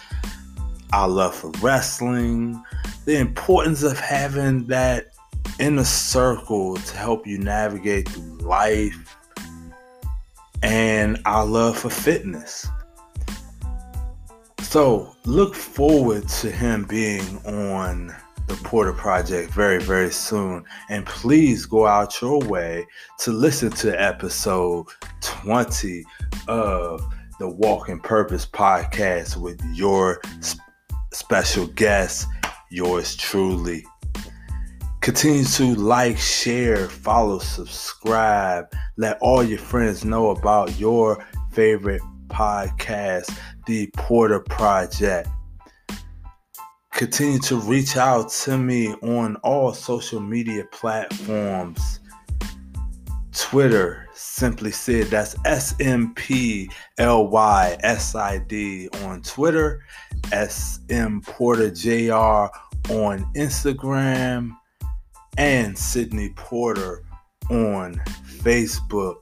[0.93, 2.63] I love for wrestling,
[3.05, 5.07] the importance of having that
[5.59, 9.17] inner circle to help you navigate through life,
[10.63, 12.67] and I love for fitness.
[14.61, 18.13] So, look forward to him being on
[18.47, 20.63] the Porter Project very, very soon.
[20.89, 22.85] And please go out your way
[23.19, 24.87] to listen to episode
[25.21, 26.03] 20
[26.47, 27.01] of
[27.39, 30.61] the Walking Purpose podcast with your sp-
[31.11, 32.27] special guest,
[32.69, 33.85] yours truly.
[35.01, 38.71] Continue to like, share, follow, subscribe.
[38.97, 45.29] Let all your friends know about your favorite podcast, The Porter Project
[46.95, 51.99] continue to reach out to me on all social media platforms.
[53.33, 59.83] Twitter, simply Sid, that's S M P L Y S I D on Twitter,
[60.31, 62.47] S M Porter JR
[62.93, 64.51] on Instagram,
[65.37, 67.03] and Sidney Porter
[67.49, 69.17] on Facebook.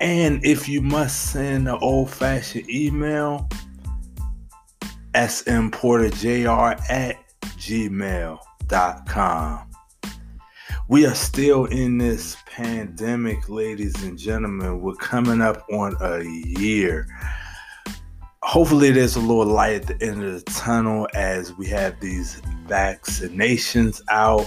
[0.00, 3.48] And if you must send an old fashioned email,
[5.26, 8.38] smporterjr at gmail.com.
[10.86, 14.80] We are still in this pandemic, ladies and gentlemen.
[14.80, 17.08] We're coming up on a year.
[18.42, 22.40] Hopefully, there's a little light at the end of the tunnel as we have these
[22.68, 24.46] vaccinations out.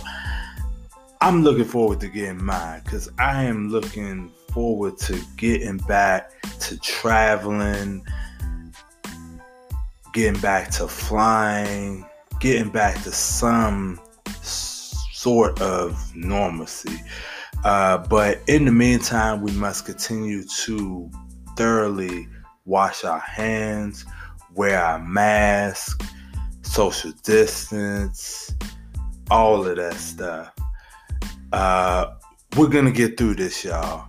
[1.19, 6.79] I'm looking forward to getting mine because I am looking forward to getting back to
[6.79, 8.05] traveling
[10.13, 12.05] getting back to flying,
[12.39, 13.99] getting back to some
[14.41, 17.01] sort of normalcy.
[17.63, 21.09] Uh, but in the meantime, we must continue to
[21.55, 22.27] thoroughly
[22.65, 24.05] wash our hands,
[24.55, 26.03] wear our mask,
[26.61, 28.53] social distance,
[29.29, 30.51] all of that stuff.
[31.51, 32.15] Uh,
[32.57, 34.07] we're gonna get through this, y'all.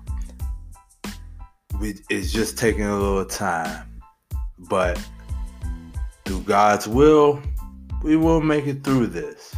[1.81, 4.01] We, it's just taking a little time,
[4.59, 4.99] but
[6.25, 7.43] through God's will,
[8.03, 9.55] we will make it through this.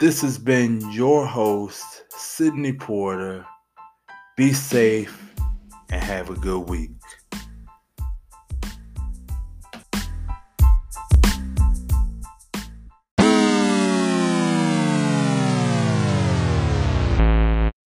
[0.00, 3.46] This has been your host, Sidney Porter.
[4.36, 5.34] Be safe
[5.90, 6.93] and have a good week.